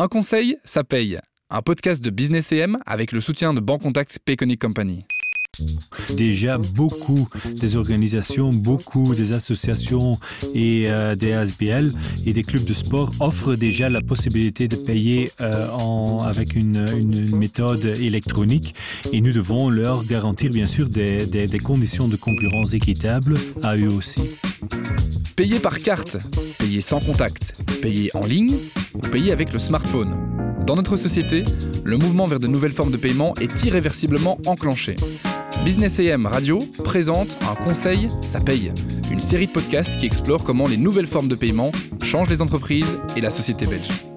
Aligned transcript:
Un 0.00 0.08
conseil, 0.08 0.56
ça 0.64 0.82
paye. 0.82 1.18
Un 1.50 1.60
podcast 1.60 2.02
de 2.02 2.08
Business 2.08 2.52
EM 2.52 2.78
avec 2.86 3.12
le 3.12 3.20
soutien 3.20 3.52
de 3.52 3.60
Bancontact 3.60 4.18
Payconic 4.24 4.58
Company. 4.58 5.04
Déjà, 6.16 6.58
beaucoup 6.58 7.28
des 7.60 7.76
organisations, 7.76 8.50
beaucoup 8.50 9.14
des 9.14 9.32
associations 9.32 10.18
et 10.54 10.90
euh, 10.90 11.14
des 11.14 11.32
ASBL 11.32 11.92
et 12.26 12.32
des 12.32 12.42
clubs 12.42 12.64
de 12.64 12.74
sport 12.74 13.10
offrent 13.20 13.54
déjà 13.54 13.88
la 13.88 14.00
possibilité 14.00 14.68
de 14.68 14.76
payer 14.76 15.30
euh, 15.40 15.66
avec 16.24 16.56
une, 16.56 16.86
méthode 17.36 17.84
électronique 17.84 18.74
et 19.12 19.20
nous 19.20 19.32
devons 19.32 19.70
leur 19.70 20.04
garantir 20.04 20.50
bien 20.50 20.66
sûr 20.66 20.88
des 20.88 21.60
conditions 21.62 22.08
de 22.08 22.16
concurrence 22.16 22.74
équitables 22.74 23.34
à 23.62 23.76
eux 23.76 23.88
aussi. 23.88 24.20
Payer 25.36 25.58
par 25.58 25.78
carte, 25.78 26.18
payer 26.58 26.80
sans 26.80 27.00
contact, 27.00 27.54
payer 27.80 28.10
en 28.14 28.20
ligne 28.20 28.54
ou 28.94 28.98
payer 28.98 29.32
avec 29.32 29.52
le 29.52 29.58
smartphone. 29.58 30.14
Dans 30.66 30.76
notre 30.76 30.96
société, 30.96 31.42
le 31.84 31.96
mouvement 31.96 32.26
vers 32.26 32.40
de 32.40 32.46
nouvelles 32.46 32.72
formes 32.72 32.92
de 32.92 32.98
paiement 32.98 33.34
est 33.36 33.64
irréversiblement 33.64 34.38
enclenché. 34.46 34.96
Business 35.64 36.00
AM 36.00 36.26
Radio 36.26 36.58
présente 36.84 37.36
un 37.50 37.54
conseil, 37.54 38.08
ça 38.22 38.40
paye, 38.40 38.72
une 39.10 39.20
série 39.20 39.46
de 39.46 39.52
podcasts 39.52 39.98
qui 39.98 40.06
explore 40.06 40.44
comment 40.44 40.66
les 40.66 40.78
nouvelles 40.78 41.06
formes 41.06 41.28
de 41.28 41.34
paiement 41.34 41.70
changent 42.02 42.30
les 42.30 42.40
entreprises 42.40 42.98
et 43.16 43.20
la 43.20 43.30
société 43.30 43.66
belge. 43.66 44.09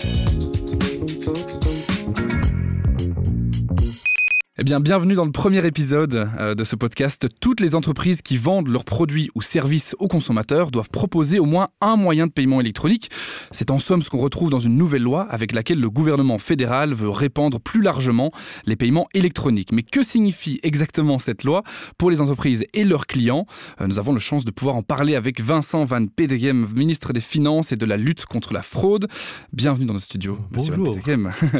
Eh 4.64 4.66
bien, 4.66 4.80
bienvenue 4.80 5.14
dans 5.14 5.26
le 5.26 5.32
premier 5.34 5.66
épisode 5.66 6.30
euh, 6.40 6.56
de 6.56 6.64
ce 6.64 6.78
podcast. 6.78 7.28
Toutes 7.42 7.60
les 7.60 7.76
entreprises 7.76 8.22
qui 8.22 8.38
vendent 8.38 8.70
leurs 8.70 8.86
produits 8.86 9.30
ou 9.36 9.42
services 9.42 9.94
aux 10.00 10.08
consommateurs 10.08 10.72
doivent 10.72 10.90
proposer 10.90 11.38
au 11.38 11.44
moins 11.44 11.68
un 11.82 11.98
moyen 11.98 12.28
de 12.28 12.32
paiement 12.32 12.62
électronique. 12.62 13.10
C'est 13.52 13.72
en 13.72 13.78
somme 13.78 14.02
ce 14.02 14.10
qu'on 14.10 14.20
retrouve 14.20 14.50
dans 14.50 14.62
une 14.62 14.78
nouvelle 14.78 15.02
loi 15.02 15.24
avec 15.24 15.52
laquelle 15.52 15.82
le 15.82 15.90
gouvernement 15.90 16.38
fédéral 16.38 16.94
veut 16.94 17.10
répandre 17.10 17.60
plus 17.60 17.82
largement 17.82 18.32
les 18.66 18.78
paiements 18.78 19.10
électroniques. 19.14 19.74
Mais 19.74 19.84
que 19.84 20.02
signifie 20.02 20.62
exactement 20.64 21.20
cette 21.20 21.44
loi 21.44 21.64
pour 21.98 22.10
les 22.10 22.22
entreprises 22.22 22.64
et 22.74 22.86
leurs 22.86 23.06
clients? 23.06 23.46
Euh, 23.82 23.88
Nous 23.88 24.00
avons 24.00 24.14
la 24.14 24.22
chance 24.22 24.46
de 24.46 24.52
pouvoir 24.52 24.78
en 24.78 24.82
parler 24.82 25.16
avec 25.16 25.42
Vincent 25.42 25.84
Van 25.84 26.06
Pedegem, 26.06 26.70
ministre 26.74 27.12
des 27.12 27.20
Finances 27.20 27.74
et 27.74 27.76
de 27.76 27.86
la 27.86 27.98
lutte 27.98 28.26
contre 28.28 28.54
la 28.54 28.62
fraude. 28.62 29.10
Bienvenue 29.52 29.88
dans 29.88 29.94
notre 29.94 30.06
studio. 30.06 30.40
Bonjour. 30.52 30.96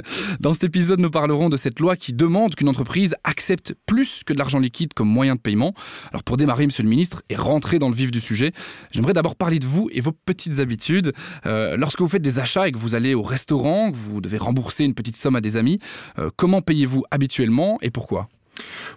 Dans 0.40 0.54
cet 0.54 0.64
épisode, 0.64 1.02
nous 1.02 1.12
parlerons 1.12 1.50
de 1.50 1.58
cette 1.58 1.82
loi 1.82 1.98
qui 1.98 2.14
demande 2.14 2.56
qu'une 2.56 2.70
entreprise 2.70 2.93
accepte 3.24 3.76
plus 3.86 4.24
que 4.24 4.34
de 4.34 4.38
l'argent 4.38 4.60
liquide 4.60 4.94
comme 4.94 5.10
moyen 5.10 5.36
de 5.36 5.40
paiement. 5.40 5.74
Alors 6.12 6.24
pour 6.24 6.38
démarrer, 6.38 6.66
Monsieur 6.66 6.84
le 6.84 6.90
Ministre, 6.90 7.24
et 7.30 7.36
rentrer 7.36 7.80
dans 7.80 7.90
le 7.90 7.96
vif 7.96 8.12
du 8.12 8.20
sujet, 8.20 8.52
j'aimerais 8.92 9.14
d'abord 9.14 9.36
parler 9.36 9.60
de 9.60 9.66
vous 9.66 9.90
et 9.92 10.02
vos 10.02 10.12
petites 10.12 10.60
habitudes. 10.60 11.14
Euh, 11.46 11.78
lorsque 11.78 12.02
vous 12.02 12.08
faites 12.08 12.22
des 12.22 12.40
achats 12.40 12.68
et 12.68 12.72
que 12.72 12.78
vous 12.78 12.96
allez 12.96 13.14
au 13.14 13.22
restaurant, 13.22 13.92
que 13.92 13.98
vous 13.98 14.22
devez 14.22 14.38
rembourser 14.38 14.84
une 14.84 14.94
petite 14.94 15.16
somme 15.16 15.36
à 15.36 15.42
des 15.42 15.58
amis, 15.58 15.80
euh, 16.20 16.30
comment 16.36 16.62
payez-vous 16.62 17.04
habituellement 17.12 17.78
et 17.82 17.90
pourquoi? 17.90 18.30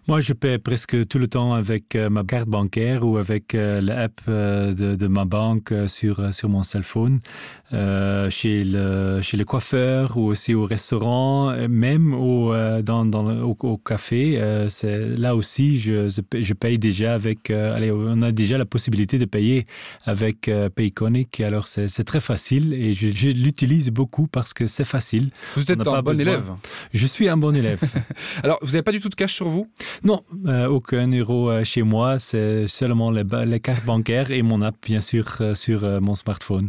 Moi, 0.08 0.20
je 0.20 0.32
paie 0.32 0.58
presque 0.58 1.06
tout 1.08 1.18
le 1.18 1.26
temps 1.26 1.54
avec 1.54 1.96
euh, 1.96 2.08
ma 2.10 2.22
carte 2.22 2.48
bancaire 2.48 3.04
ou 3.04 3.16
avec 3.16 3.54
euh, 3.54 3.80
l'app 3.80 4.20
euh, 4.28 4.72
de, 4.72 4.94
de 4.94 5.06
ma 5.08 5.24
banque 5.24 5.72
sur, 5.88 6.32
sur 6.32 6.48
mon 6.48 6.62
cell 6.62 6.84
phone, 6.84 7.18
euh, 7.72 8.30
chez, 8.30 8.62
le, 8.62 9.20
chez 9.22 9.36
le 9.36 9.44
coiffeur 9.44 10.16
ou 10.16 10.26
aussi 10.26 10.54
au 10.54 10.64
restaurant, 10.64 11.54
même 11.68 12.14
au, 12.14 12.54
dans, 12.82 13.04
dans 13.04 13.26
au, 13.42 13.56
au 13.62 13.76
café. 13.78 14.34
Euh, 14.36 14.68
là 15.18 15.34
aussi, 15.34 15.78
je, 15.78 16.08
je 16.08 16.52
paye 16.54 16.78
déjà 16.78 17.14
avec... 17.14 17.50
Euh, 17.50 17.74
allez, 17.74 17.90
on 17.90 18.22
a 18.22 18.32
déjà 18.32 18.58
la 18.58 18.66
possibilité 18.66 19.18
de 19.18 19.24
payer 19.24 19.64
avec 20.04 20.50
Payconic. 20.74 21.40
Alors, 21.40 21.66
c'est 21.66 22.04
très 22.04 22.20
facile 22.20 22.72
et 22.74 22.92
je, 22.92 23.08
je 23.08 23.30
l'utilise 23.30 23.90
beaucoup 23.90 24.26
parce 24.28 24.54
que 24.54 24.66
c'est 24.66 24.84
facile. 24.84 25.30
Vous 25.56 25.72
êtes 25.72 25.80
un 25.80 26.02
bon 26.02 26.12
besoin. 26.12 26.22
élève 26.22 26.50
Je 26.94 27.06
suis 27.06 27.28
un 27.28 27.36
bon 27.36 27.54
élève. 27.56 27.80
Alors, 28.44 28.58
vous 28.62 28.72
n'avez 28.72 28.82
pas 28.82 28.92
du 28.92 29.00
tout 29.00 29.08
de 29.08 29.14
cash 29.14 29.34
sur 29.34 29.48
vous 29.48 29.55
Non, 30.04 30.22
euh, 30.46 30.66
aucun 30.66 31.10
euro 31.10 31.64
chez 31.64 31.82
moi. 31.82 32.18
C'est 32.18 32.66
seulement 32.66 33.10
les, 33.10 33.24
les 33.46 33.60
cartes 33.60 33.84
bancaires 33.84 34.30
et 34.30 34.42
mon 34.42 34.62
app, 34.62 34.76
bien 34.84 35.00
sûr, 35.00 35.26
euh, 35.40 35.54
sur 35.54 35.84
euh, 35.84 36.00
mon 36.00 36.14
smartphone. 36.14 36.68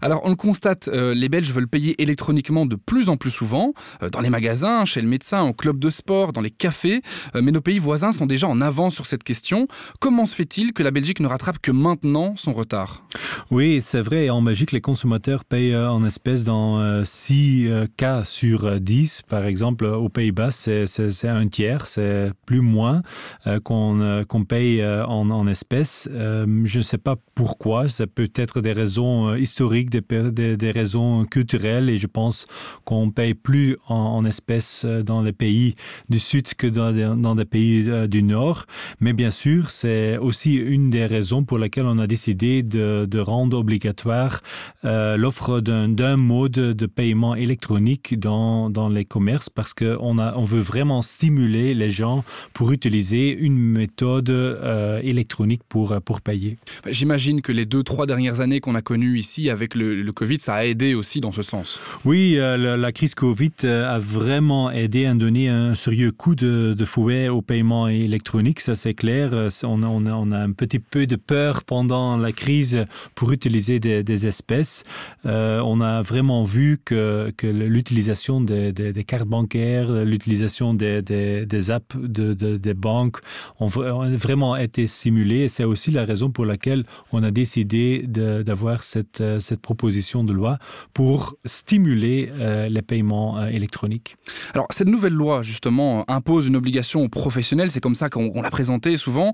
Alors, 0.00 0.22
on 0.24 0.30
le 0.30 0.36
constate, 0.36 0.88
les 0.88 1.28
Belges 1.28 1.52
veulent 1.52 1.68
payer 1.68 2.00
électroniquement 2.02 2.66
de 2.66 2.74
plus 2.74 3.08
en 3.08 3.16
plus 3.16 3.30
souvent, 3.30 3.72
dans 4.10 4.20
les 4.20 4.30
magasins, 4.30 4.84
chez 4.84 5.00
le 5.00 5.06
médecin, 5.06 5.44
au 5.44 5.52
club 5.52 5.78
de 5.78 5.90
sport, 5.90 6.32
dans 6.32 6.40
les 6.40 6.50
cafés, 6.50 7.02
mais 7.40 7.52
nos 7.52 7.60
pays 7.60 7.78
voisins 7.78 8.10
sont 8.10 8.26
déjà 8.26 8.48
en 8.48 8.60
avance 8.60 8.94
sur 8.94 9.06
cette 9.06 9.22
question. 9.22 9.68
Comment 10.00 10.26
se 10.26 10.34
fait-il 10.34 10.72
que 10.72 10.82
la 10.82 10.90
Belgique 10.90 11.20
ne 11.20 11.28
rattrape 11.28 11.58
que 11.60 11.70
maintenant 11.70 12.34
son 12.36 12.52
retard? 12.52 13.04
Oui, 13.50 13.80
c'est 13.80 14.00
vrai. 14.00 14.28
En 14.28 14.42
Belgique, 14.42 14.72
les 14.72 14.80
consommateurs 14.80 15.44
payent 15.44 15.76
en 15.76 16.04
espèces 16.04 16.42
dans 16.42 17.04
6 17.04 17.66
euh, 17.66 17.86
cas 17.96 18.24
sur 18.24 18.80
10. 18.80 19.22
Par 19.28 19.44
exemple, 19.46 19.84
aux 19.86 20.08
Pays-Bas, 20.08 20.50
c'est 20.50 20.84
un 21.24 21.48
tiers, 21.48 21.86
c'est 21.86 22.21
plus 22.46 22.60
moins 22.60 23.02
euh, 23.46 23.60
qu'on 23.60 24.00
euh, 24.00 24.24
qu 24.24 24.44
paye 24.44 24.80
euh, 24.80 25.04
en, 25.06 25.46
espèces. 25.46 26.08
Euh, 26.12 26.46
je 26.64 26.78
ne 26.78 26.82
sais 26.82 26.98
pas 26.98 27.16
pourquoi. 27.34 27.88
Ça 27.88 28.06
peut 28.06 28.30
être 28.36 28.60
des 28.60 28.72
raisons 28.72 29.28
euh, 29.28 29.38
historiques, 29.38 29.90
des, 29.90 30.70
raisons 30.70 31.24
culturelles 31.24 31.90
et 31.90 31.98
je 31.98 32.06
pense 32.06 32.46
qu'on 32.84 33.10
paye 33.10 33.34
plus 33.34 33.76
en, 33.88 34.24
espèces 34.24 34.84
euh, 34.84 35.02
dans 35.02 35.22
les 35.22 35.32
pays 35.32 35.74
du 36.08 36.18
sud 36.18 36.54
que 36.54 36.66
dans, 36.66 37.34
des 37.34 37.44
pays 37.44 37.84
euh, 37.88 38.06
du 38.06 38.22
nord. 38.22 38.64
Mais 39.00 39.12
bien 39.12 39.30
sûr, 39.30 39.70
c'est 39.70 40.18
aussi 40.18 40.54
une 40.54 40.90
des 40.90 41.06
raisons 41.06 41.44
pour 41.44 41.58
laquelle 41.58 41.86
on 41.86 41.98
a 41.98 42.06
décidé 42.06 42.62
de, 42.62 43.18
rendre 43.22 43.58
obligatoire 43.58 44.40
euh, 44.84 45.16
l'offre 45.16 45.60
d'un 45.60 46.16
mode 46.16 46.52
de 46.52 46.86
paiement 46.86 47.34
électronique 47.34 48.18
dans, 48.18 48.88
les 48.88 49.04
commerces 49.04 49.48
parce 49.48 49.74
qu'on 49.74 50.18
on 50.18 50.44
veut 50.44 50.60
vraiment 50.60 51.02
stimuler 51.02 51.74
les 51.74 51.90
gens 51.90 52.11
pour 52.52 52.72
utiliser 52.72 53.30
une 53.48 53.58
méthode 53.58 54.30
euh, 54.30 55.00
électronique 55.02 55.62
pour, 55.68 55.96
pour 56.04 56.20
payer. 56.20 56.56
J'imagine 56.88 57.40
que 57.42 57.52
les 57.52 57.66
deux 57.66 57.82
trois 57.82 58.06
dernières 58.06 58.40
années 58.40 58.60
qu'on 58.60 58.74
a 58.74 58.82
connues 58.82 59.18
ici 59.18 59.50
avec 59.50 59.74
le, 59.74 60.02
le 60.02 60.12
Covid, 60.12 60.38
ça 60.38 60.54
a 60.54 60.64
aidé 60.64 60.94
aussi 60.94 61.20
dans 61.20 61.32
ce 61.32 61.42
sens. 61.42 61.78
Oui, 62.04 62.36
euh, 62.36 62.56
la, 62.56 62.76
la 62.76 62.92
crise 62.92 63.14
Covid 63.14 63.52
euh, 63.64 63.96
a 63.96 63.98
vraiment 63.98 64.70
aidé 64.70 65.06
à 65.06 65.14
donner 65.14 65.48
un 65.48 65.74
sérieux 65.74 66.12
coup 66.12 66.34
de, 66.34 66.74
de 66.76 66.84
fouet 66.84 67.28
au 67.28 67.42
paiement 67.42 67.88
électronique, 67.88 68.60
ça 68.60 68.74
c'est 68.74 68.94
clair. 68.94 69.30
Euh, 69.32 69.48
on 69.64 69.82
a, 69.82 69.86
on, 69.86 70.06
a, 70.06 70.12
on 70.12 70.30
a 70.32 70.38
un 70.38 70.52
petit 70.52 70.78
peu 70.78 71.06
de 71.06 71.16
peur 71.16 71.64
pendant 71.64 72.16
la 72.16 72.32
crise 72.32 72.84
pour 73.14 73.32
utiliser 73.32 73.78
des, 73.80 74.02
des 74.02 74.26
espèces. 74.26 74.84
Euh, 75.26 75.60
on 75.64 75.80
a 75.80 76.02
vraiment 76.02 76.44
vu 76.44 76.78
que, 76.84 77.32
que 77.36 77.46
l'utilisation 77.46 78.40
des, 78.40 78.72
des, 78.72 78.92
des 78.92 79.04
cartes 79.04 79.28
bancaires, 79.28 79.90
l'utilisation 80.04 80.74
des 80.74 81.70
apps 81.70 81.96
de, 82.02 82.34
de, 82.34 82.56
des 82.56 82.74
banques 82.74 83.18
ont, 83.60 83.66
vraiment 83.66 84.56
été 84.56 84.86
simulées. 84.86 85.48
C'est 85.48 85.64
aussi 85.64 85.90
la 85.90 86.04
raison 86.04 86.30
pour 86.30 86.44
laquelle 86.44 86.84
on 87.12 87.22
a 87.22 87.30
décidé 87.30 88.04
d'avoir 88.06 88.82
cette, 88.82 89.20
euh, 89.20 89.38
cette 89.38 89.60
proposition 89.60 90.24
de 90.24 90.32
loi 90.32 90.58
pour 90.94 91.36
stimuler 91.44 92.30
euh, 92.40 92.68
les 92.68 92.82
paiements 92.82 93.38
euh, 93.38 93.48
électroniques. 93.48 94.16
Alors 94.54 94.66
cette 94.70 94.88
nouvelle 94.88 95.12
loi 95.12 95.42
justement 95.42 96.04
impose 96.08 96.46
une 96.46 96.56
obligation 96.56 97.02
aux 97.02 97.08
professionnels, 97.08 97.70
c'est 97.70 97.80
comme 97.80 97.94
ça 97.94 98.08
qu'on 98.08 98.30
qu 98.30 98.42
l'a 98.42 98.50
présenté 98.50 98.96
souvent. 98.96 99.32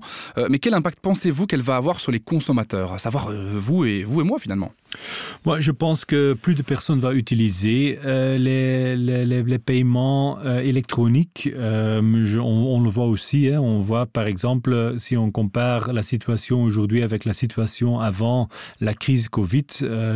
Mais 0.49 0.59
quel 0.59 0.73
impact 0.73 0.99
pensez-vous 1.01 1.45
qu'elle 1.47 1.61
va 1.61 1.75
avoir 1.75 1.99
sur 1.99 2.11
les 2.11 2.19
consommateurs, 2.19 2.93
à 2.93 2.99
savoir 2.99 3.31
vous 3.31 3.85
et 3.85 4.03
vous 4.03 4.21
et 4.21 4.23
moi 4.23 4.39
finalement 4.39 4.71
Moi 5.45 5.59
je 5.61 5.71
pense 5.71 6.05
que 6.05 6.33
plus 6.33 6.55
de 6.55 6.61
personnes 6.61 6.99
vont 6.99 7.11
utiliser 7.11 7.99
euh, 8.05 8.37
les, 8.37 8.95
les, 8.95 9.59
paiements 9.59 10.37
euh, 10.39 10.59
électroniques. 10.59 11.49
Euh, 11.53 12.01
on, 12.41 12.81
le 12.81 12.89
voit 12.89 13.05
aussi, 13.05 13.49
hein, 13.49 13.59
on 13.61 13.77
voit 13.77 14.05
par 14.05 14.27
exemple 14.27 14.95
si 14.97 15.15
on 15.17 15.31
compare 15.31 15.93
la 15.93 16.03
situation 16.03 16.63
aujourd'hui 16.63 17.03
avec 17.03 17.25
la 17.25 17.33
situation 17.33 17.99
avant 17.99 18.49
la 18.79 18.93
crise 18.93 19.29
Covid, 19.29 19.65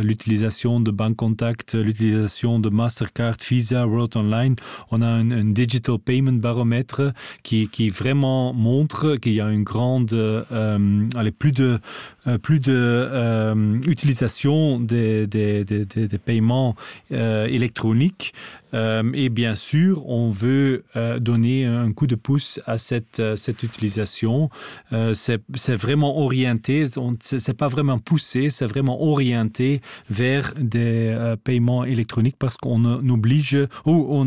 l'utilisation 0.02 0.80
de 0.80 0.90
banque 0.90 1.16
contact, 1.16 1.74
l'utilisation 1.74 2.58
de 2.58 2.68
Mastercard, 2.68 3.36
Visa, 3.48 3.86
World 3.86 4.16
Online, 4.16 4.56
on 4.90 5.02
a 5.02 5.06
un, 5.06 5.30
un 5.30 5.44
digital 5.44 5.98
payment 5.98 6.40
baromètre 6.40 7.12
qui, 7.42 7.68
qui 7.68 7.88
vraiment 7.88 8.52
montre 8.52 9.16
qu'il 9.16 9.34
y 9.34 9.40
a 9.40 9.48
une 9.48 9.64
grande 9.64 10.14
allez, 11.14 11.32
plus 11.32 11.52
de 11.52 11.78
euh, 12.26 12.38
plus 12.38 12.60
de 12.60 12.72
euh, 12.74 13.78
utilisation 13.86 14.80
des, 14.80 15.26
des, 15.26 15.64
des, 15.64 15.84
des 15.84 16.18
paiements 16.18 16.74
euh, 18.74 19.02
et 19.14 19.28
bien 19.28 19.54
sûr, 19.54 20.06
on 20.08 20.30
veut 20.30 20.84
donner 21.20 21.64
un 21.66 21.92
coup 21.92 22.06
de 22.06 22.14
pouce 22.14 22.60
à 22.66 22.78
cette, 22.78 23.22
cette 23.36 23.62
utilisation. 23.62 24.50
c'est 25.12 25.74
vraiment 25.74 26.18
orienté, 26.18 26.86
c'est 27.20 27.56
pas 27.56 27.68
vraiment 27.68 27.98
poussé, 27.98 28.50
c'est 28.50 28.66
vraiment 28.66 29.02
orienté 29.02 29.80
vers 30.10 30.54
des 30.58 31.34
paiements 31.44 31.84
électroniques 31.84 32.36
parce 32.38 32.56
qu'on 32.56 32.84
oblige 33.08 33.58
ou 33.86 34.06
on 34.10 34.24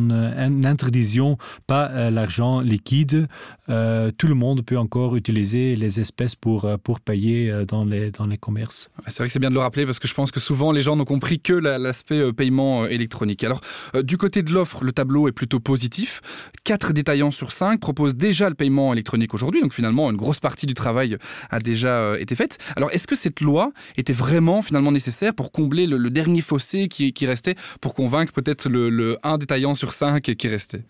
n'interdision 0.00 1.38
pas 1.66 2.10
l'argent 2.10 2.60
liquide. 2.60 3.26
tout 3.66 4.28
le 4.28 4.34
monde 4.34 4.62
peut 4.62 4.78
encore 4.78 5.16
utiliser 5.16 5.76
les 5.76 6.00
espèces 6.00 6.34
pour, 6.34 6.68
pour 6.82 7.00
payer 7.00 7.64
dans 7.66 7.84
les, 7.84 8.10
dans 8.10 8.26
les 8.26 8.38
commerces. 8.38 8.90
C'est 9.06 9.18
vrai 9.18 9.26
que 9.26 9.32
c'est 9.32 9.38
bien 9.38 9.50
de 9.50 9.54
le 9.54 9.60
rappeler 9.60 9.86
parce 9.86 9.98
que 9.98 10.08
je 10.08 10.14
pense 10.14 10.30
que 10.30 10.40
souvent 10.40 10.72
les 10.72 10.82
gens 10.82 10.96
n'ont 10.96 11.04
compris 11.04 11.40
que 11.40 11.52
l'aspect 11.52 12.20
euh, 12.20 12.32
paiement 12.32 12.84
euh, 12.84 12.88
électronique. 12.88 13.44
Alors, 13.44 13.60
euh, 13.60 13.61
du 14.02 14.16
côté 14.16 14.42
de 14.42 14.52
l'offre, 14.52 14.84
le 14.84 14.92
tableau 14.92 15.28
est 15.28 15.32
plutôt 15.32 15.60
positif. 15.60 16.20
Quatre 16.64 16.92
détaillants 16.92 17.30
sur 17.30 17.52
cinq 17.52 17.80
proposent 17.80 18.16
déjà 18.16 18.48
le 18.48 18.54
paiement 18.54 18.92
électronique 18.92 19.34
aujourd'hui. 19.34 19.60
Donc 19.60 19.72
finalement, 19.72 20.10
une 20.10 20.16
grosse 20.16 20.40
partie 20.40 20.66
du 20.66 20.74
travail 20.74 21.16
a 21.50 21.58
déjà 21.58 22.18
été 22.18 22.34
faite. 22.34 22.58
Alors, 22.76 22.90
est-ce 22.92 23.06
que 23.06 23.14
cette 23.14 23.40
loi 23.40 23.72
était 23.96 24.12
vraiment 24.12 24.62
finalement 24.62 24.92
nécessaire 24.92 25.34
pour 25.34 25.52
combler 25.52 25.86
le, 25.86 26.10
dernier 26.10 26.42
fossé 26.42 26.88
qui, 26.88 27.26
restait, 27.26 27.54
pour 27.80 27.94
convaincre 27.94 28.32
peut-être 28.32 28.68
le, 28.68 28.90
le, 28.90 29.16
un 29.22 29.38
détaillant 29.38 29.74
sur 29.74 29.92
cinq 29.92 30.22
qui 30.22 30.48
restait? 30.48 30.84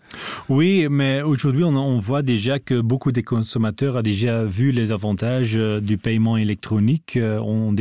Oui, 0.49 0.87
mais 0.89 1.21
aujourd'hui, 1.21 1.63
on, 1.63 1.97
voit 1.97 2.21
déjà 2.21 2.59
que 2.59 2.81
beaucoup 2.81 3.11
des 3.11 3.23
consommateurs 3.23 3.97
ont 3.97 4.01
déjà 4.01 4.43
vu 4.43 4.71
les 4.71 4.91
avantages 4.91 5.55
du 5.55 5.97
paiement 5.97 6.37
électronique. 6.37 7.17
On, 7.21 7.73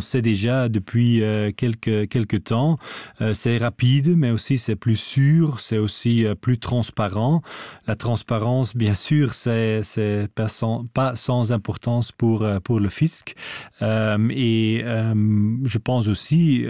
sait 0.00 0.22
déjà 0.22 0.68
depuis 0.68 1.22
euh, 1.22 1.50
quelques, 1.56 2.44
temps. 2.44 2.78
Euh, 3.20 3.34
c'est 3.34 3.56
rapide, 3.56 4.14
mais 4.16 4.30
aussi 4.36 4.58
c'est 4.58 4.76
plus 4.76 4.96
sûr, 4.96 5.60
c'est 5.60 5.78
aussi 5.78 6.24
euh, 6.24 6.34
plus 6.34 6.58
transparent. 6.58 7.42
La 7.86 7.96
transparence, 7.96 8.76
bien 8.76 8.94
sûr, 8.94 9.34
c'est 9.34 9.82
pas 10.34 10.48
sans, 10.48 11.52
importance 11.52 12.12
pour, 12.12 12.46
pour 12.64 12.80
le 12.80 12.88
fisc. 12.88 13.34
et 13.80 14.84
je 15.64 15.78
pense 15.78 16.08
aussi, 16.08 16.64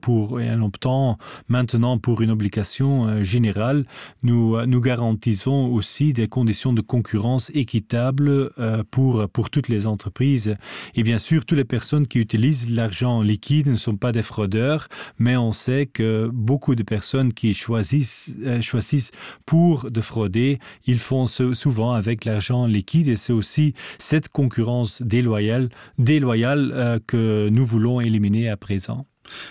pour, 0.00 0.38
en 0.38 0.62
optant 0.62 1.16
maintenant 1.48 1.98
pour 1.98 2.22
une 2.22 2.30
obligation 2.30 3.22
générale, 3.22 3.84
nous, 4.22 4.64
nous 4.66 4.80
garantissons 4.80 5.70
aussi 5.72 6.12
des 6.12 6.28
conditions 6.28 6.72
de 6.72 6.80
concurrence 6.80 7.50
équitables 7.54 8.50
pour, 8.90 9.28
pour 9.28 9.50
toutes 9.50 9.68
les 9.68 9.86
entreprises. 9.86 10.56
Et 10.94 11.02
bien 11.02 11.18
sûr, 11.18 11.44
toutes 11.44 11.58
les 11.58 11.64
personnes 11.64 12.06
qui 12.06 12.18
utilisent 12.18 12.70
l'argent 12.70 13.22
liquide 13.22 13.68
ne 13.68 13.76
sont 13.76 13.96
pas 13.96 14.12
des 14.12 14.22
fraudeurs, 14.22 14.88
mais 15.18 15.36
on 15.36 15.52
sait 15.52 15.86
que 15.86 16.30
beaucoup 16.32 16.74
de 16.74 16.83
personnes 16.84 17.32
qui 17.32 17.54
choisissent, 17.54 18.36
euh, 18.44 18.60
choisissent 18.60 19.10
pour 19.46 19.90
de 19.90 20.00
frauder, 20.00 20.58
ils 20.86 20.98
font 20.98 21.26
ce 21.26 21.52
souvent 21.54 21.92
avec 21.92 22.24
l'argent 22.24 22.66
liquide 22.66 23.08
et 23.08 23.16
c'est 23.16 23.32
aussi 23.32 23.74
cette 23.98 24.28
concurrence 24.28 25.02
déloyale, 25.02 25.68
déloyale 25.98 26.70
euh, 26.74 26.98
que 27.06 27.48
nous 27.50 27.64
voulons 27.64 28.00
éliminer 28.00 28.48
à 28.48 28.56
présent. 28.56 29.06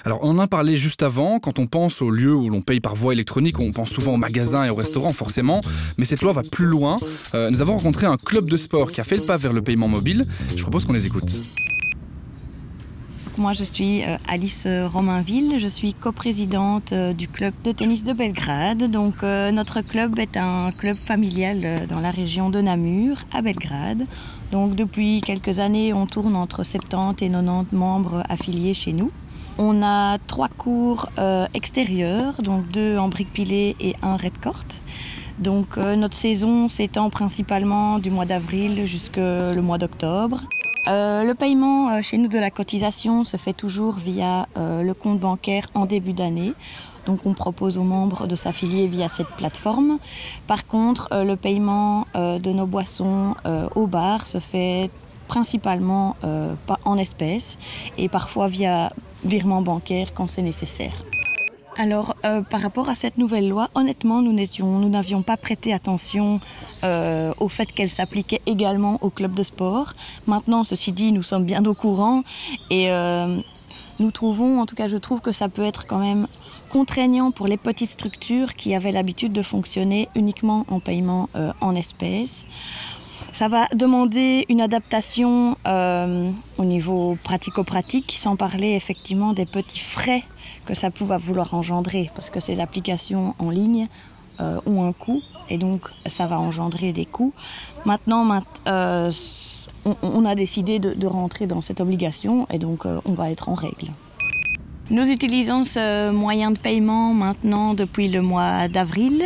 Alors 0.06 0.20
on 0.24 0.30
en 0.30 0.40
a 0.40 0.48
parlé 0.48 0.78
juste 0.78 1.04
avant, 1.04 1.40
quand 1.40 1.60
on 1.60 1.68
pense 1.68 2.02
aux 2.02 2.12
lieux 2.12 2.36
où 2.36 2.50
l'on 2.50 2.62
paye 2.62 2.80
par 2.80 2.96
voie 2.96 3.14
électronique, 3.14 3.60
on 3.60 3.72
pense 3.72 3.90
souvent 3.90 4.14
aux 4.14 4.18
magasins 4.18 4.66
et 4.66 4.70
aux 4.70 4.76
restaurants 4.76 5.14
forcément, 5.14 5.62
mais 5.98 6.06
cette 6.06 6.22
loi 6.22 6.34
va 6.34 6.42
plus 6.44 6.68
loin. 6.68 6.96
Euh, 7.34 7.50
nous 7.50 7.62
avons 7.62 7.74
rencontré 7.74 8.06
un 8.06 8.18
club 8.18 8.50
de 8.50 8.58
sport 8.58 8.92
qui 8.92 9.02
a 9.02 9.04
fait 9.04 9.18
le 9.18 9.24
pas 9.24 9.38
vers 9.38 9.54
le 9.54 9.62
paiement 9.62 9.88
mobile. 9.88 10.26
Je 10.56 10.62
propose 10.62 10.86
qu'on 10.86 10.94
les 10.94 11.06
écoute. 11.06 11.40
Moi, 13.40 13.54
je 13.54 13.64
suis 13.64 14.04
euh, 14.04 14.18
Alice 14.28 14.68
Romainville, 14.94 15.58
je 15.58 15.68
suis 15.68 15.96
coprésidente 15.96 16.94
euh, 16.94 17.14
du 17.14 17.28
club 17.28 17.54
de 17.64 17.72
tennis 17.72 18.04
de 18.04 18.14
Belgrade. 18.14 18.92
Donc, 18.92 19.16
euh, 19.24 19.52
notre 19.52 19.82
club 19.82 20.20
est 20.20 20.38
un 20.38 20.72
club 20.72 20.96
familial 20.96 21.88
dans 21.90 22.00
la 22.00 22.12
région 22.12 22.52
de 22.52 22.62
Namur, 22.62 23.18
à 23.34 23.42
Belgrade. 23.42 24.06
Donc, 24.52 24.76
depuis 24.76 25.22
quelques 25.22 25.58
années, 25.58 25.94
on 25.94 26.06
tourne 26.06 26.36
entre 26.36 26.64
70 26.64 27.26
et 27.26 27.30
90 27.30 27.76
membres 27.76 28.24
affiliés 28.30 28.76
chez 28.76 28.94
nous. 28.94 29.10
On 29.58 29.82
a 29.82 30.20
trois 30.28 30.50
cours 30.50 31.10
extérieurs, 31.54 32.36
donc 32.44 32.68
deux 32.70 32.98
en 32.98 33.08
briques 33.08 33.34
pilées 33.34 33.76
et 33.80 33.96
un 34.02 34.18
red 34.18 34.40
court. 34.42 34.64
Donc, 35.40 35.78
notre 35.78 36.16
saison 36.16 36.70
s'étend 36.70 37.10
principalement 37.10 38.00
du 38.00 38.10
mois 38.10 38.26
d'avril 38.26 38.86
jusqu'au 38.86 39.62
mois 39.62 39.78
d'octobre. 39.78 40.42
Euh, 40.88 41.24
le 41.24 41.34
paiement 41.34 41.90
euh, 41.90 42.02
chez 42.02 42.18
nous 42.18 42.28
de 42.28 42.38
la 42.38 42.52
cotisation 42.52 43.24
se 43.24 43.38
fait 43.38 43.54
toujours 43.54 43.96
via 43.96 44.48
euh, 44.58 44.82
le 44.82 44.94
compte 44.94 45.20
bancaire 45.20 45.68
en 45.76 45.86
début 45.86 46.12
d'année. 46.14 46.54
Donc 47.06 47.26
on 47.26 47.34
propose 47.34 47.78
aux 47.78 47.84
membres 47.84 48.28
de 48.28 48.36
s'affilier 48.36 48.88
via 48.88 49.08
cette 49.08 49.30
plateforme. 49.38 49.98
Par 50.48 50.66
contre, 50.66 51.10
le 51.12 51.36
paiement 51.36 52.08
de 52.16 52.52
nos 52.54 52.66
boissons 52.66 53.36
au 53.76 53.88
bar 53.88 54.26
se 54.26 54.38
fait 54.38 54.90
principalement 55.28 56.16
en 56.86 56.98
espèces 56.98 57.58
et 57.98 58.08
parfois 58.08 58.48
via 58.48 58.88
virement 59.26 59.62
bancaire 59.62 60.14
quand 60.14 60.30
c'est 60.30 60.44
nécessaire. 60.44 61.04
Alors, 61.76 62.16
euh, 62.24 62.42
par 62.42 62.62
rapport 62.62 62.90
à 62.90 62.96
cette 62.96 63.18
nouvelle 63.18 63.50
loi, 63.50 63.70
honnêtement, 63.74 64.22
nous 64.22 64.32
n'avions 64.90 65.24
pas 65.24 65.38
prêté 65.38 65.74
attention 65.74 66.40
euh, 66.84 67.34
au 67.40 67.50
fait 67.50 67.72
qu'elle 67.72 67.90
s'appliquait 67.90 68.42
également 68.46 69.00
au 69.02 69.10
club 69.10 69.34
de 69.34 69.42
sport. 69.42 69.94
Maintenant, 70.28 70.64
ceci 70.64 70.92
dit, 70.92 71.12
nous 71.12 71.24
sommes 71.24 71.46
bien 71.46 71.66
au 71.66 71.74
courant 71.74 72.22
et 72.70 72.92
euh, 72.92 73.40
nous 74.00 74.12
trouvons, 74.12 74.62
en 74.62 74.68
tout 74.68 74.76
cas 74.76 74.88
je 74.88 74.98
trouve 74.98 75.22
que 75.22 75.32
ça 75.32 75.50
peut 75.50 75.64
être 75.64 75.88
quand 75.88 75.98
même 75.98 76.28
contraignant 76.72 77.32
pour 77.32 77.48
les 77.48 77.58
petites 77.58 77.90
structures 77.90 78.54
qui 78.54 78.76
avaient 78.76 78.92
l'habitude 78.92 79.34
de 79.34 79.44
fonctionner 79.44 80.10
uniquement 80.16 80.66
en 80.70 80.80
paiement 80.80 81.30
en 81.62 81.76
espèces. 81.76 82.46
Ça 83.32 83.48
va 83.48 83.68
demander 83.74 84.46
une 84.50 84.62
adaptation 84.62 85.56
au 85.66 86.66
niveau 86.66 87.16
pratico-pratique, 87.24 88.16
sans 88.18 88.36
parler 88.36 88.74
effectivement 88.74 89.34
des 89.34 89.46
petits 89.46 89.80
frais 89.80 90.24
que 90.64 90.74
ça 90.74 90.92
pouvait 90.92 91.18
vouloir 91.18 91.54
engendrer 91.54 92.10
parce 92.16 92.30
que 92.30 92.40
ces 92.40 92.60
applications 92.60 93.36
en 93.40 93.50
ligne 93.50 93.88
euh, 94.40 94.60
ont 94.66 94.88
un 94.88 94.94
coût 94.94 95.22
et 95.50 95.58
donc 95.58 95.82
ça 96.08 96.26
va 96.26 96.40
engendrer 96.40 96.92
des 96.92 97.06
coûts. 97.06 97.34
Maintenant 97.86 98.28
euh, 98.68 99.12
on, 100.02 100.26
a 100.26 100.34
décidé 100.34 100.80
de, 100.80 101.08
rentrer 101.08 101.46
dans 101.46 101.62
cette 101.62 101.82
obligation 101.82 102.48
et 102.52 102.58
donc 102.58 102.86
euh, 102.86 103.00
on 103.06 103.14
va 103.14 103.30
être 103.30 103.50
en 103.50 103.54
règle. 103.54 103.92
Nous 104.90 105.08
utilisons 105.10 105.66
ce 105.66 106.12
moyen 106.12 106.52
de 106.52 106.58
paiement 106.58 107.14
maintenant 107.14 107.74
depuis 107.74 108.08
le 108.08 108.22
mois 108.22 108.68
d'avril 108.68 109.24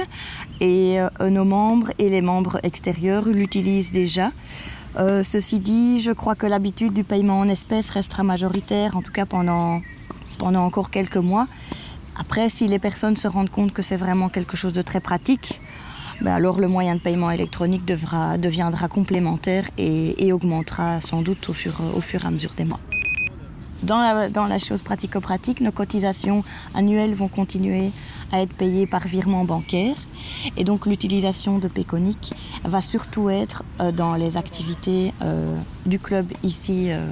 et 0.60 1.00
nos 1.22 1.46
membres 1.46 1.90
et 1.98 2.10
les 2.10 2.22
membres 2.22 2.60
extérieurs 2.64 3.28
l'utilisent 3.28 3.92
déjà. 3.92 4.32
Ceci 4.98 5.60
dit 5.60 6.00
je 6.00 6.12
crois 6.12 6.36
que 6.36 6.46
l'habitude 6.46 6.94
du 6.94 7.04
paiement 7.04 7.40
en 7.40 7.50
espèces 7.50 7.90
restera 7.90 8.24
majoritaire 8.24 8.96
en 8.96 9.02
tout 9.02 9.12
cas 9.12 9.26
pendant 9.26 9.82
pendant 10.38 10.66
encore 10.66 10.90
quelques 10.90 11.18
mois. 11.18 11.48
Après, 12.20 12.50
si 12.50 12.68
les 12.68 12.80
personnes 12.80 13.16
se 13.16 13.28
rendent 13.28 13.50
compte 13.50 13.74
que 13.74 13.82
c'est 13.82 13.98
vraiment 13.98 14.30
quelque 14.30 14.58
chose 14.58 14.74
de 14.74 14.82
très 14.82 15.00
pratique, 15.00 15.60
ben 16.22 16.34
alors 16.34 16.60
le 16.60 16.68
moyen 16.68 16.96
de 16.96 17.00
paiement 17.00 17.30
électronique 17.30 17.86
devra, 17.86 18.38
deviendra 18.38 18.88
complémentaire 18.88 19.66
et, 19.78 20.34
augmentera 20.34 21.00
sans 21.00 21.22
doute 21.22 21.48
au 21.50 21.54
fur, 21.54 21.80
au 21.96 22.02
fur 22.02 22.24
et 22.24 22.28
à 22.28 22.32
mesure 22.32 22.54
des 22.58 22.64
mois. 22.64 22.80
Dans 23.84 24.00
la, 24.00 24.30
dans 24.30 24.48
la 24.48 24.58
chose 24.58 24.82
pratico-pratique, 24.82 25.62
nos 25.62 25.72
cotisations 25.72 26.44
annuelles 26.74 27.14
vont 27.14 27.28
continuer 27.28 27.92
à 28.32 28.42
être 28.42 28.54
payées 28.54 28.88
par 28.88 29.08
virement 29.08 29.46
bancaire 29.46 29.96
et 30.58 30.64
donc 30.64 30.86
l'utilisation 30.86 31.60
de 31.60 31.68
Péconique 31.68 32.34
va 32.64 32.82
surtout 32.82 33.30
être 33.30 33.64
euh, 33.80 33.92
dans 33.92 34.16
les 34.16 34.38
activités 34.38 35.14
euh, 35.22 35.56
du 35.86 36.00
club 36.00 36.32
ici 36.44 36.88
euh, 36.90 37.08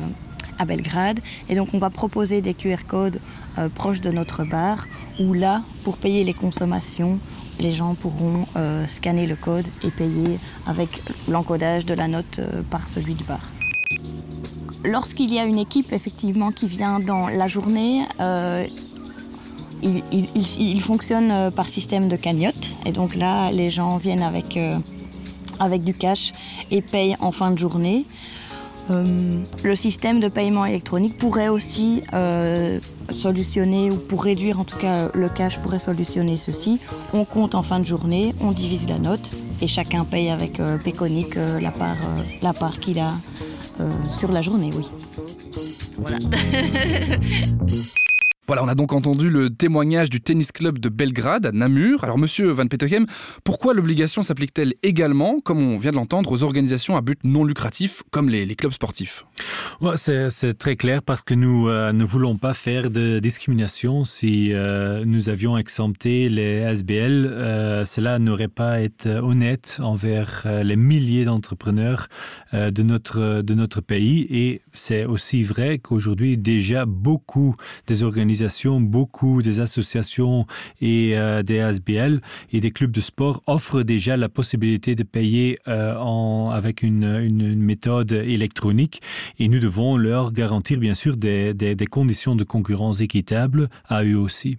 à 0.59 0.65
Belgrade 0.65 1.19
et 1.49 1.55
donc 1.55 1.69
on 1.73 1.79
va 1.79 1.89
proposer 1.89 2.41
des 2.41 2.53
QR 2.53 2.85
codes 2.87 3.19
euh, 3.57 3.69
proches 3.69 4.01
de 4.01 4.11
notre 4.11 4.43
bar 4.43 4.87
où 5.19 5.33
là 5.33 5.61
pour 5.83 5.97
payer 5.97 6.23
les 6.23 6.33
consommations 6.33 7.19
les 7.59 7.71
gens 7.71 7.95
pourront 7.95 8.45
euh, 8.57 8.85
scanner 8.87 9.27
le 9.27 9.35
code 9.35 9.65
et 9.83 9.91
payer 9.91 10.39
avec 10.67 11.01
l'encodage 11.27 11.85
de 11.85 11.93
la 11.93 12.07
note 12.07 12.39
euh, 12.39 12.61
par 12.69 12.89
celui 12.89 13.15
du 13.15 13.23
bar. 13.23 13.39
Lorsqu'il 14.83 15.33
y 15.33 15.39
a 15.39 15.45
une 15.45 15.57
équipe 15.57 15.93
effectivement 15.93 16.51
qui 16.51 16.67
vient 16.67 16.99
dans 16.99 17.27
la 17.27 17.47
journée, 17.47 18.03
il, 19.81 20.81
fonctionne 20.81 21.49
par 21.55 21.69
système 21.69 22.07
de 22.07 22.15
cagnotte 22.15 22.75
et 22.85 22.91
donc 22.91 23.15
là 23.15 23.51
les 23.51 23.71
gens 23.71 23.97
viennent 23.97 24.21
avec, 24.21 24.59
avec 25.59 25.83
du 25.83 25.95
cash 25.95 26.33
et 26.69 26.83
payent 26.83 27.15
en 27.19 27.31
fin 27.31 27.49
de 27.49 27.57
journée. 27.57 28.05
Euh, 28.91 29.39
le 29.63 29.75
système 29.75 30.19
de 30.19 30.27
paiement 30.27 30.65
électronique 30.65 31.17
pourrait 31.17 31.47
aussi 31.47 32.03
euh, 32.13 32.79
solutionner 33.11 33.89
ou 33.89 33.95
pour 33.95 34.23
réduire 34.23 34.59
en 34.59 34.63
tout 34.63 34.77
cas 34.77 35.09
le 35.13 35.29
cash 35.29 35.59
pourrait 35.59 35.79
solutionner 35.79 36.37
ceci. 36.37 36.79
On 37.13 37.25
compte 37.25 37.55
en 37.55 37.63
fin 37.63 37.79
de 37.79 37.85
journée 37.85 38.33
on 38.41 38.51
divise 38.51 38.87
la 38.87 38.99
note 38.99 39.31
et 39.61 39.67
chacun 39.67 40.05
paye 40.05 40.29
avec 40.29 40.59
euh, 40.59 40.77
péconique 40.77 41.37
euh, 41.37 41.59
la 41.59 41.71
part 41.71 41.97
euh, 42.43 42.53
part 42.53 42.79
qu'il 42.79 42.99
a 42.99 43.13
sur 44.09 44.31
la 44.31 44.41
journée 44.41 44.71
oui. 44.73 44.89
Voilà 45.97 46.17
Voilà, 48.47 48.63
on 48.63 48.67
a 48.67 48.75
donc 48.75 48.93
entendu 48.93 49.31
le 49.31 49.49
témoignage 49.49 50.11
du 50.11 50.21
tennis 50.21 50.51
club 50.51 50.77
de 50.77 50.87
Belgrade 50.87 51.47
à 51.47 51.51
Namur. 51.51 52.03
Alors, 52.03 52.19
monsieur 52.19 52.51
Van 52.51 52.67
Peteghem, 52.67 53.07
pourquoi 53.43 53.73
l'obligation 53.73 54.21
s'applique-t-elle 54.21 54.75
également, 54.83 55.39
comme 55.39 55.59
on 55.59 55.79
vient 55.79 55.89
de 55.89 55.95
l'entendre, 55.95 56.31
aux 56.31 56.43
organisations 56.43 56.95
à 56.95 57.01
but 57.01 57.19
non 57.23 57.43
lucratif, 57.43 58.03
comme 58.11 58.29
les, 58.29 58.45
clubs 58.55 58.71
sportifs? 58.71 59.25
C'est 59.95 60.57
très 60.59 60.75
clair 60.75 61.01
parce 61.01 61.23
que 61.23 61.33
nous 61.33 61.69
euh, 61.69 61.91
ne 61.91 62.03
voulons 62.03 62.37
pas 62.37 62.53
faire 62.53 62.91
de 62.91 63.17
discrimination. 63.17 64.03
Si 64.03 64.53
euh, 64.53 65.03
nous 65.05 65.29
avions 65.29 65.57
exempté 65.57 66.29
les 66.29 66.59
SBL, 66.59 67.25
euh, 67.25 67.83
cela 67.83 68.19
n'aurait 68.19 68.47
pas 68.47 68.79
été 68.79 69.09
honnête 69.09 69.79
envers 69.81 70.45
les 70.63 70.75
milliers 70.75 71.25
d'entrepreneurs 71.25 72.07
de, 72.53 72.83
notre, 72.83 73.41
de 73.41 73.53
notre 73.55 73.81
pays. 73.81 74.27
Et 74.29 74.61
c'est 74.75 75.05
aussi 75.05 75.43
vrai 75.43 75.79
qu'aujourd'hui, 75.79 76.37
déjà 76.37 76.85
beaucoup 76.85 77.55
des 77.87 78.03
organisations 78.03 78.79
beaucoup 78.79 79.41
des 79.41 79.59
associations 79.59 80.45
et 80.81 81.17
euh, 81.17 81.43
des 81.43 81.59
ASBL 81.59 82.21
et 82.51 82.59
des 82.59 82.71
clubs 82.71 82.91
de 82.91 83.01
sport 83.01 83.41
offrent 83.47 83.83
déjà 83.83 84.17
la 84.17 84.29
possibilité 84.29 84.95
de 84.95 85.03
payer 85.03 85.59
euh, 85.67 85.95
en, 85.97 86.49
avec 86.51 86.83
une, 86.83 87.03
une, 87.03 87.41
une 87.41 87.61
méthode 87.61 88.11
électronique 88.11 89.01
et 89.39 89.47
nous 89.47 89.59
devons 89.59 89.97
leur 89.97 90.31
garantir 90.31 90.79
bien 90.79 90.93
sûr 90.93 91.17
des, 91.17 91.53
des, 91.53 91.75
des 91.75 91.87
conditions 91.87 92.35
de 92.35 92.43
concurrence 92.43 93.01
équitables 93.01 93.69
à 93.87 94.03
eux 94.03 94.17
aussi. 94.17 94.57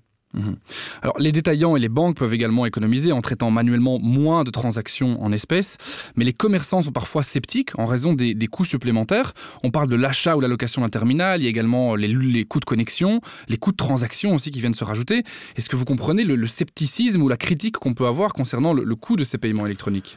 Alors, 1.02 1.18
les 1.18 1.32
détaillants 1.32 1.76
et 1.76 1.80
les 1.80 1.88
banques 1.88 2.16
peuvent 2.16 2.34
également 2.34 2.66
économiser 2.66 3.12
en 3.12 3.20
traitant 3.20 3.50
manuellement 3.50 3.98
moins 3.98 4.44
de 4.44 4.50
transactions 4.50 5.22
en 5.22 5.32
espèces, 5.32 5.78
mais 6.16 6.24
les 6.24 6.32
commerçants 6.32 6.82
sont 6.82 6.92
parfois 6.92 7.22
sceptiques 7.22 7.78
en 7.78 7.84
raison 7.84 8.12
des, 8.12 8.34
coûts 8.46 8.64
supplémentaires. 8.64 9.32
On 9.64 9.70
parle 9.70 9.88
de 9.88 9.96
l'achat 9.96 10.36
ou 10.36 10.40
la 10.40 10.48
location 10.48 10.82
d'un 10.82 10.88
terminal, 10.88 11.40
il 11.40 11.44
y 11.44 11.46
a 11.46 11.50
également 11.50 11.94
les, 11.94 12.44
coûts 12.44 12.60
de 12.60 12.64
connexion, 12.64 13.20
les 13.48 13.56
coûts 13.56 13.72
de 13.72 13.76
transaction 13.76 14.34
aussi 14.34 14.50
qui 14.50 14.60
viennent 14.60 14.74
se 14.74 14.84
rajouter. 14.84 15.24
Est-ce 15.56 15.68
que 15.68 15.76
vous 15.76 15.84
comprenez 15.84 16.24
le, 16.24 16.46
scepticisme 16.46 17.22
ou 17.22 17.28
la 17.28 17.36
critique 17.36 17.76
qu'on 17.76 17.92
peut 17.92 18.06
avoir 18.06 18.32
concernant 18.32 18.72
le 18.72 18.96
coût 18.96 19.16
de 19.16 19.24
ces 19.24 19.38
paiements 19.38 19.66
électroniques? 19.66 20.16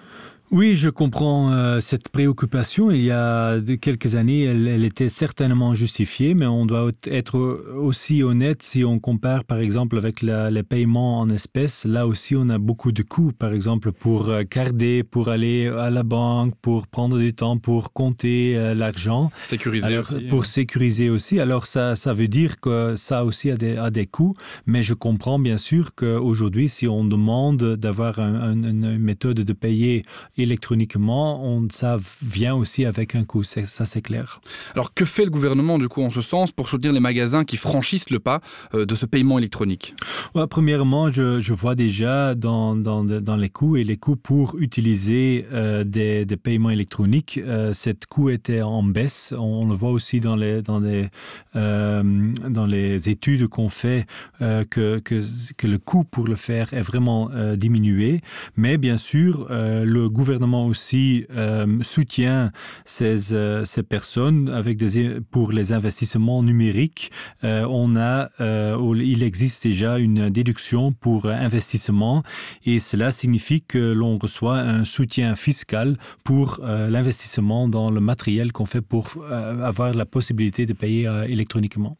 Oui, 0.52 0.76
je 0.76 0.90
comprends 0.90 1.52
euh, 1.52 1.80
cette 1.80 2.10
préoccupation. 2.10 2.90
Il 2.90 3.04
y 3.04 3.12
a 3.12 3.60
quelques 3.80 4.16
années, 4.16 4.46
elle, 4.46 4.68
elle 4.68 4.84
était 4.84 5.08
certainement 5.08 5.76
justifiée, 5.76 6.34
mais 6.34 6.48
on 6.48 6.66
doit 6.66 6.90
être 7.06 7.38
aussi 7.78 8.24
honnête 8.24 8.64
si 8.64 8.84
on 8.84 8.98
compare 8.98 9.44
par 9.44 9.60
exemple 9.60 9.96
avec 9.96 10.24
la, 10.24 10.50
les 10.50 10.64
paiements 10.64 11.20
en 11.20 11.30
espèces. 11.30 11.86
Là 11.86 12.08
aussi, 12.08 12.36
on 12.36 12.50
a 12.50 12.58
beaucoup 12.58 12.92
de 12.92 13.04
coûts, 13.04 13.32
par 13.32 13.54
exemple 13.54 13.92
pour 13.92 14.32
garder, 14.50 15.04
pour 15.04 15.30
aller 15.30 15.68
à 15.68 15.92
la 15.92 16.02
banque, 16.02 16.56
pour 16.64 16.88
prendre 16.88 17.20
du 17.20 17.32
temps, 17.34 17.60
pour 17.60 17.94
compter 17.94 18.58
euh, 18.58 18.74
l'argent. 18.74 19.30
Sécuriser 19.44 20.00
aussi. 20.00 20.22
Pour 20.30 20.48
sécuriser 20.48 21.12
aussi. 21.12 21.40
Alors 21.40 21.68
ça, 21.68 21.94
ça 21.94 22.12
veut 22.12 22.28
dire 22.28 22.60
que 22.60 22.96
ça 22.96 23.24
aussi 23.24 23.52
a 23.52 23.56
des, 23.56 23.78
a 23.78 23.92
des 23.92 24.08
coûts, 24.08 24.34
mais 24.66 24.82
je 24.82 24.96
comprends 24.96 25.38
bien 25.38 25.58
sûr 25.58 25.94
qu'aujourd'hui, 25.94 26.70
si 26.70 26.88
on 26.88 27.06
demande 27.06 27.76
d'avoir 27.76 28.18
un, 28.18 28.34
un, 28.42 28.64
une 28.64 28.98
méthode 28.98 29.42
de 29.42 29.54
payer 29.54 30.04
électroniquement, 30.44 31.44
on 31.44 31.68
ça 31.72 31.98
vient 32.22 32.56
aussi 32.56 32.86
avec 32.86 33.16
un 33.16 33.24
coût, 33.24 33.44
ça 33.44 33.66
c'est 33.66 34.02
clair. 34.02 34.42
Alors 34.74 34.94
que 34.94 35.06
fait 35.06 35.26
le 35.26 35.32
gouvernement 35.32 35.78
du 35.80 35.88
coup 35.88 36.02
en 36.02 36.10
ce 36.10 36.22
sens 36.22 36.52
pour 36.52 36.68
soutenir 36.68 36.94
les 36.94 37.00
magasins 37.00 37.44
qui 37.44 37.58
franchissent 37.58 38.10
le 38.10 38.20
pas 38.20 38.42
euh, 38.74 38.86
de 38.86 38.96
ce 38.96 39.06
paiement 39.06 39.38
électronique? 39.38 39.96
Ouais, 40.36 40.46
Premièrement, 40.50 41.12
je, 41.12 41.40
je 41.40 41.54
vois 41.54 41.76
déjà 41.76 42.36
dans, 42.36 42.76
dans, 42.76 43.04
dans 43.04 43.36
les 43.36 43.50
coûts 43.50 43.78
et 43.78 43.84
les 43.84 43.98
coûts 43.98 44.16
pour 44.16 44.58
utiliser 44.60 45.46
euh, 45.54 45.84
des, 45.84 46.26
des 46.26 46.38
paiements 46.38 46.70
électroniques, 46.70 47.40
euh, 47.44 47.72
cette 47.74 48.06
coût 48.08 48.30
était 48.30 48.62
en 48.62 48.84
baisse. 48.84 49.34
On, 49.38 49.62
on 49.64 49.68
le 49.68 49.76
voit 49.76 49.92
aussi 49.92 50.20
dans 50.20 50.36
les, 50.36 50.62
dans 50.62 50.80
les, 50.80 51.08
euh, 51.56 52.04
dans 52.50 52.66
les 52.66 53.10
études 53.10 53.48
qu'on 53.48 53.70
fait 53.70 54.06
que, 54.40 55.00
que, 55.00 55.22
que 55.58 55.68
le 55.68 55.78
coût 55.78 56.04
pour 56.04 56.28
le 56.28 56.36
faire 56.36 56.74
est 56.74 56.82
vraiment 56.82 57.30
diminué. 57.56 58.22
Mais 58.56 58.78
bien 58.78 58.98
sûr, 58.98 59.48
le 59.50 60.10
gouvernement 60.10 60.29
gouvernement 60.30 60.68
aussi 60.68 61.26
euh, 61.36 61.66
soutient 61.82 62.52
ces, 62.86 63.34
euh, 63.34 63.64
ces 63.64 63.82
personnes 63.82 64.48
avec 64.50 64.78
des 64.78 65.22
pour 65.32 65.52
les 65.52 65.74
investissements 65.74 66.44
numériques. 66.44 67.12
Euh, 67.44 67.66
on 67.68 67.96
a 67.96 68.30
euh, 68.42 68.78
il 68.96 69.24
existe 69.24 69.64
déjà 69.64 69.98
une 69.98 70.30
déduction 70.30 70.92
pour 70.92 71.26
investissement 71.26 72.22
et 72.64 72.78
cela 72.78 73.10
signifie 73.10 73.62
que 73.64 73.92
l'on 73.92 74.20
reçoit 74.20 74.60
un 74.60 74.84
soutien 74.84 75.34
fiscal 75.34 75.98
pour 76.24 76.60
euh, 76.62 76.92
l'investissement 76.92 77.68
dans 77.68 77.90
le 77.90 78.00
matériel 78.00 78.52
qu'on 78.52 78.68
fait 78.68 78.82
pour 78.82 79.08
euh, 79.18 79.64
avoir 79.66 79.96
la 79.96 80.06
possibilité 80.06 80.68
de 80.68 80.74
payer 80.74 81.10
électroniquement. 81.28 81.94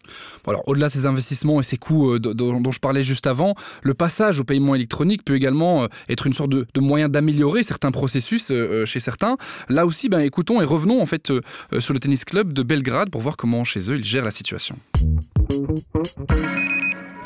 Voilà 0.46 0.60
au 0.68 0.76
delà 0.76 0.90
de 0.90 0.94
ces 0.94 1.08
investissements 1.08 1.60
et 1.60 1.64
ces 1.64 1.78
coûts 1.78 2.20
dont, 2.20 2.62
dont 2.62 2.72
je 2.72 2.80
parlais 2.80 3.04
juste 3.04 3.26
avant 3.26 3.56
le 3.82 3.96
passage 3.96 4.40
au 4.40 4.44
paiement 4.44 4.76
électronique 4.76 5.26
peut 5.26 5.36
également 5.36 5.88
être 6.10 6.28
une 6.28 6.34
sorte 6.34 6.52
de, 6.52 6.68
de 6.76 6.80
moyen 6.80 7.10
d'améliorer 7.10 7.64
certains 7.64 7.92
processus 7.92 8.19
processus 8.20 8.52
euh, 8.52 8.86
chez 8.86 9.00
certains. 9.00 9.38
Là 9.70 9.86
aussi, 9.86 10.10
ben, 10.10 10.20
écoutons 10.20 10.62
et 10.62 10.66
revenons 10.66 11.02
en 11.02 11.06
fait 11.06 11.32
euh, 11.32 11.42
sur 11.80 11.94
le 11.94 12.00
tennis 12.00 12.26
club 12.26 12.52
de 12.54 12.64
Belgrade 12.64 13.10
pour 13.10 13.22
voir 13.22 13.38
comment 13.38 13.64
chez 13.64 13.92
eux 13.92 13.98
ils 13.98 14.04
gèrent 14.04 14.26
la 14.26 14.32
situation. 14.32 14.76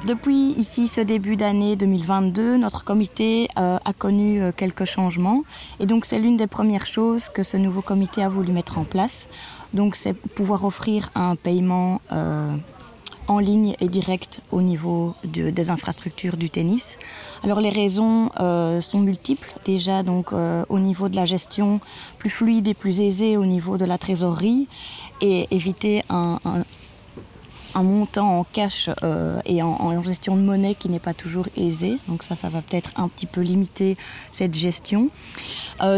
Depuis 0.05 0.51
ici 0.57 0.89
ce 0.89 0.99
début 0.99 1.37
d'année 1.37 1.77
2022, 1.77 2.57
notre 2.57 2.83
comité 2.83 3.47
euh, 3.57 3.77
a 3.83 3.93
connu 3.93 4.41
euh, 4.41 4.51
quelques 4.51 4.83
changements 4.83 5.43
et 5.79 5.85
donc 5.85 6.03
c'est 6.05 6.19
l'une 6.19 6.35
des 6.35 6.47
premières 6.47 6.85
choses 6.85 7.29
que 7.29 7.41
ce 7.41 7.55
nouveau 7.55 7.81
comité 7.81 8.21
a 8.21 8.27
voulu 8.27 8.51
mettre 8.51 8.77
en 8.77 8.83
place. 8.83 9.29
Donc 9.73 9.95
c'est 9.95 10.13
pouvoir 10.13 10.65
offrir 10.65 11.09
un 11.15 11.37
paiement 11.37 12.01
euh, 12.11 12.53
en 13.27 13.39
ligne 13.39 13.75
et 13.79 13.87
direct 13.87 14.41
au 14.51 14.61
niveau 14.61 15.15
de, 15.23 15.49
des 15.49 15.69
infrastructures 15.69 16.37
du 16.37 16.49
tennis. 16.49 16.97
Alors 17.43 17.59
les 17.59 17.69
raisons 17.69 18.29
euh, 18.39 18.81
sont 18.81 18.99
multiples. 18.99 19.53
Déjà 19.65 20.03
donc 20.03 20.33
euh, 20.33 20.65
au 20.69 20.79
niveau 20.79 21.09
de 21.09 21.15
la 21.15 21.25
gestion 21.25 21.79
plus 22.17 22.29
fluide 22.29 22.67
et 22.67 22.73
plus 22.73 23.01
aisée 23.01 23.37
au 23.37 23.45
niveau 23.45 23.77
de 23.77 23.85
la 23.85 23.97
trésorerie 23.97 24.67
et 25.21 25.47
éviter 25.51 26.01
un, 26.09 26.39
montant 27.75 28.39
en 28.39 28.43
cash 28.43 28.89
euh, 29.03 29.39
et 29.45 29.63
en, 29.63 30.01
gestion 30.03 30.35
de 30.35 30.41
monnaie 30.41 30.75
qui 30.75 30.89
n'est 30.89 30.99
pas 30.99 31.13
toujours 31.13 31.47
aisé. 31.57 31.97
Donc 32.07 32.23
ça 32.23 32.35
ça 32.35 32.49
va 32.49 32.61
peut-être 32.61 32.91
un 32.97 33.07
petit 33.07 33.25
peu 33.25 33.41
limiter 33.41 33.97
cette 34.31 34.53
gestion. 34.53 35.09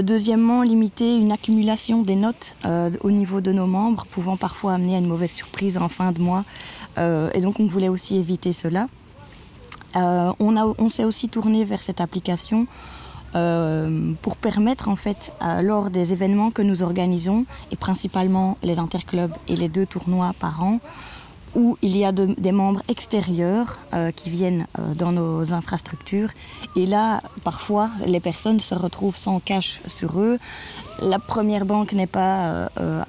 Deuxièmement 0.03 0.63
limiter 0.63 1.17
une 1.17 1.32
accumulation 1.32 2.01
des 2.01 2.15
notes 2.15 2.55
au 3.01 3.12
niveau 3.12 3.41
de 3.41 3.51
nos 3.51 3.67
membres 3.67 4.05
pouvant 4.10 4.38
parfois 4.38 4.74
amener 4.74 4.96
à 4.96 5.00
une 5.00 5.08
mauvaise 5.08 5.32
surprise 5.32 5.77
en 5.77 5.89
fin 5.89 6.12
de 6.12 6.22
mois 6.22 6.46
et 6.97 7.41
donc 7.41 7.59
on 7.59 7.67
voulait 7.67 7.89
aussi 7.89 8.17
éviter 8.17 8.53
cela. 8.53 8.87
Euh, 9.95 10.33
on 10.39 10.89
s'est 10.89 11.05
aussi 11.05 11.29
tourné 11.29 11.63
vers 11.63 11.81
cette 11.81 12.01
application 12.01 12.67
euh, 13.35 14.13
pour 14.21 14.35
permettre 14.35 14.89
en 14.89 14.95
fait 14.95 15.33
lors 15.61 15.89
des 15.89 16.11
événements 16.11 16.51
que 16.51 16.61
nous 16.61 16.83
organisons 16.83 17.45
et 17.71 17.75
principalement 17.75 18.57
les 18.61 18.79
interclubs 18.79 19.33
et 19.47 19.55
les 19.55 19.69
deux 19.69 19.85
tournois 19.85 20.33
par 20.39 20.63
an 20.63 20.75
euh, 20.75 20.79
où 21.55 21.77
il 21.81 21.97
y 21.97 22.05
a 22.05 22.12
de, 22.12 22.27
des 22.38 22.51
membres 22.51 22.81
extérieurs 22.88 23.79
euh, 23.93 24.12
qui 24.12 24.29
viennent 24.29 24.67
euh, 24.77 24.93
dans 24.93 25.12
nos 25.12 25.53
infrastructures. 25.53 26.29
Et 26.75 26.85
là 26.85 27.21
parfois 27.43 27.89
les 28.05 28.19
personnes 28.19 28.59
se 28.59 28.75
retrouvent 28.75 29.15
sans 29.15 29.39
cash 29.39 29.81
sur 29.88 30.19
eux. 30.19 30.38
La 31.01 31.19
première 31.19 31.65
banque 31.65 31.93
n'est 31.93 32.07
pas 32.07 32.69
euh, 32.79 33.03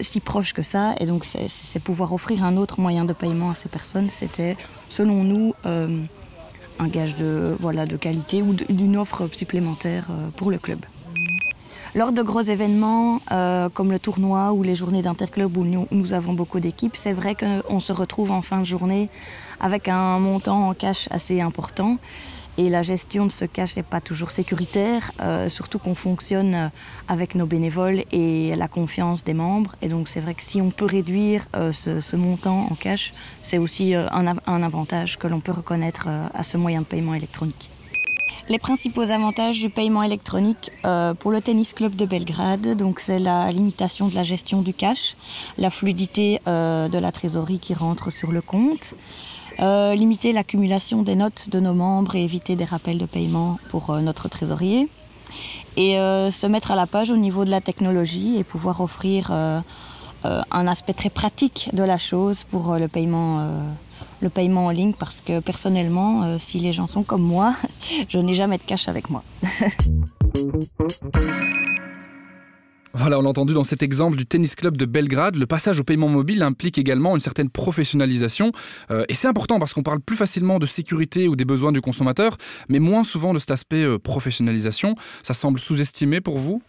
si 0.00 0.20
proche 0.20 0.52
que 0.52 0.62
ça. 0.62 0.94
Et 1.00 1.06
donc 1.06 1.24
c'est 1.24 1.80
pouvoir 1.80 2.12
offrir 2.12 2.44
un 2.44 2.56
autre 2.56 2.80
moyen 2.80 3.04
de 3.04 3.12
paiement 3.12 3.50
à 3.50 3.54
ces 3.54 3.68
personnes. 3.68 4.10
C'était 4.10 4.56
selon 4.88 5.24
nous 5.24 5.54
un 5.64 6.88
gage 6.88 7.14
de 7.16 7.56
voilà 7.60 7.86
de 7.86 7.96
qualité 7.96 8.42
ou 8.42 8.54
d'une 8.54 8.96
offre 8.96 9.28
supplémentaire 9.32 10.06
pour 10.36 10.50
le 10.50 10.58
club 10.58 10.80
Lors 11.94 12.12
de 12.12 12.22
gros 12.22 12.40
événements 12.40 13.20
euh, 13.32 13.68
comme 13.68 13.90
le 13.92 13.98
tournoi 13.98 14.54
ou 14.54 14.62
les 14.62 14.74
journées 14.74 15.02
d'interclub 15.02 15.54
où 15.58 15.64
nous, 15.90 16.12
avons 16.14 16.32
beaucoup 16.32 16.58
d'équipes, 16.58 16.96
c'est 16.96 17.12
vrai 17.12 17.34
qu'on 17.34 17.80
se 17.80 17.92
retrouve 17.92 18.30
en 18.30 18.40
fin 18.40 18.60
de 18.60 18.64
journée 18.64 19.10
avec 19.60 19.88
un 19.88 20.18
montant 20.18 20.70
en 20.70 20.72
cash 20.72 21.06
assez 21.10 21.42
important 21.42 21.98
et 22.56 22.70
la 22.70 22.80
gestion 22.80 23.26
de 23.26 23.32
ce 23.32 23.44
cash 23.44 23.76
n'est 23.76 23.82
pas 23.82 24.00
toujours 24.00 24.30
sécuritaire, 24.30 25.12
euh, 25.20 25.50
surtout 25.50 25.78
qu'on 25.78 25.94
fonctionne 25.94 26.70
avec 27.08 27.34
nos 27.34 27.44
bénévoles 27.44 28.04
et 28.10 28.54
la 28.56 28.68
confiance 28.68 29.22
des 29.22 29.34
membres. 29.34 29.76
Et 29.82 29.88
donc 29.88 30.08
c'est 30.08 30.20
vrai 30.20 30.32
que 30.32 30.42
si 30.42 30.62
on 30.62 30.70
peut 30.70 30.86
réduire 30.86 31.46
euh, 31.56 31.72
ce, 31.72 32.16
montant 32.16 32.68
en 32.70 32.74
cash, 32.74 33.12
c'est 33.42 33.58
aussi 33.58 33.94
un, 33.94 34.62
avantage 34.62 35.18
que 35.18 35.26
l'on 35.26 35.40
peut 35.40 35.52
reconnaître 35.52 36.08
à 36.08 36.42
ce 36.42 36.56
moyen 36.56 36.80
de 36.80 36.86
paiement 36.86 37.12
électronique. 37.12 37.71
Les 38.48 38.58
principaux 38.58 39.02
avantages 39.02 39.60
du 39.60 39.70
paiement 39.70 40.02
électronique 40.02 40.72
euh, 40.84 41.14
pour 41.14 41.30
le 41.30 41.40
tennis 41.40 41.72
club 41.72 41.94
de 41.94 42.04
Belgrade, 42.04 42.76
donc 42.76 42.98
c'est 42.98 43.20
la 43.20 43.50
limitation 43.52 44.08
de 44.08 44.14
la 44.14 44.24
gestion 44.24 44.62
du 44.62 44.74
cash, 44.74 45.16
la 45.58 45.70
fluidité 45.70 46.40
euh, 46.48 46.88
de 46.88 46.98
la 46.98 47.12
trésorerie 47.12 47.60
qui 47.60 47.72
rentre 47.72 48.10
sur 48.10 48.32
le 48.32 48.42
compte, 48.42 48.94
euh, 49.60 49.94
limiter 49.94 50.32
l'accumulation 50.32 51.02
des 51.02 51.14
notes 51.14 51.50
de 51.50 51.60
nos 51.60 51.72
membres 51.72 52.16
et 52.16 52.24
éviter 52.24 52.56
des 52.56 52.64
rappels 52.64 52.98
de 52.98 53.06
paiement 53.06 53.58
pour 53.68 53.94
notre 53.96 54.28
trésorier 54.28 54.88
et 55.76 55.94
se 55.94 56.46
mettre 56.46 56.72
à 56.72 56.76
la 56.76 56.86
page 56.86 57.10
au 57.10 57.16
niveau 57.16 57.46
de 57.46 57.50
la 57.50 57.62
technologie 57.62 58.36
et 58.38 58.44
pouvoir 58.44 58.82
offrir 58.82 59.30
un 59.30 60.66
aspect 60.66 60.92
très 60.92 61.08
pratique 61.08 61.70
de 61.72 61.82
la 61.82 61.96
chose 61.96 62.44
pour 62.44 62.74
le 62.76 62.88
paiement 62.88 63.48
le 64.22 64.30
paiement 64.30 64.66
en 64.66 64.70
ligne 64.70 64.92
parce 64.92 65.20
que 65.20 65.40
personnellement, 65.40 66.22
euh, 66.22 66.38
si 66.38 66.58
les 66.58 66.72
gens 66.72 66.88
sont 66.88 67.02
comme 67.02 67.22
moi, 67.22 67.54
je 68.08 68.18
n'ai 68.18 68.34
jamais 68.34 68.58
de 68.58 68.62
cash 68.62 68.88
avec 68.88 69.10
moi. 69.10 69.22
Voilà, 72.94 73.18
on 73.18 73.22
l'a 73.22 73.30
entendu 73.30 73.54
dans 73.54 73.64
cet 73.64 73.82
exemple 73.82 74.18
du 74.18 74.26
tennis 74.26 74.54
club 74.54 74.76
de 74.76 74.84
Belgrade, 74.84 75.36
le 75.36 75.46
passage 75.46 75.80
au 75.80 75.84
paiement 75.84 76.08
mobile 76.08 76.42
implique 76.42 76.76
également 76.76 77.14
une 77.14 77.20
certaine 77.20 77.48
professionnalisation. 77.48 78.52
Euh, 78.90 79.04
et 79.08 79.14
c'est 79.14 79.28
important 79.28 79.58
parce 79.58 79.72
qu'on 79.72 79.82
parle 79.82 80.00
plus 80.00 80.16
facilement 80.16 80.58
de 80.58 80.66
sécurité 80.66 81.26
ou 81.26 81.34
des 81.34 81.46
besoins 81.46 81.72
du 81.72 81.80
consommateur, 81.80 82.36
mais 82.68 82.80
moins 82.80 83.02
souvent 83.02 83.32
de 83.32 83.38
cet 83.38 83.50
aspect 83.50 83.82
euh, 83.82 83.98
professionnalisation. 83.98 84.94
Ça 85.22 85.32
semble 85.32 85.58
sous-estimé 85.58 86.20
pour 86.20 86.38
vous? 86.38 86.62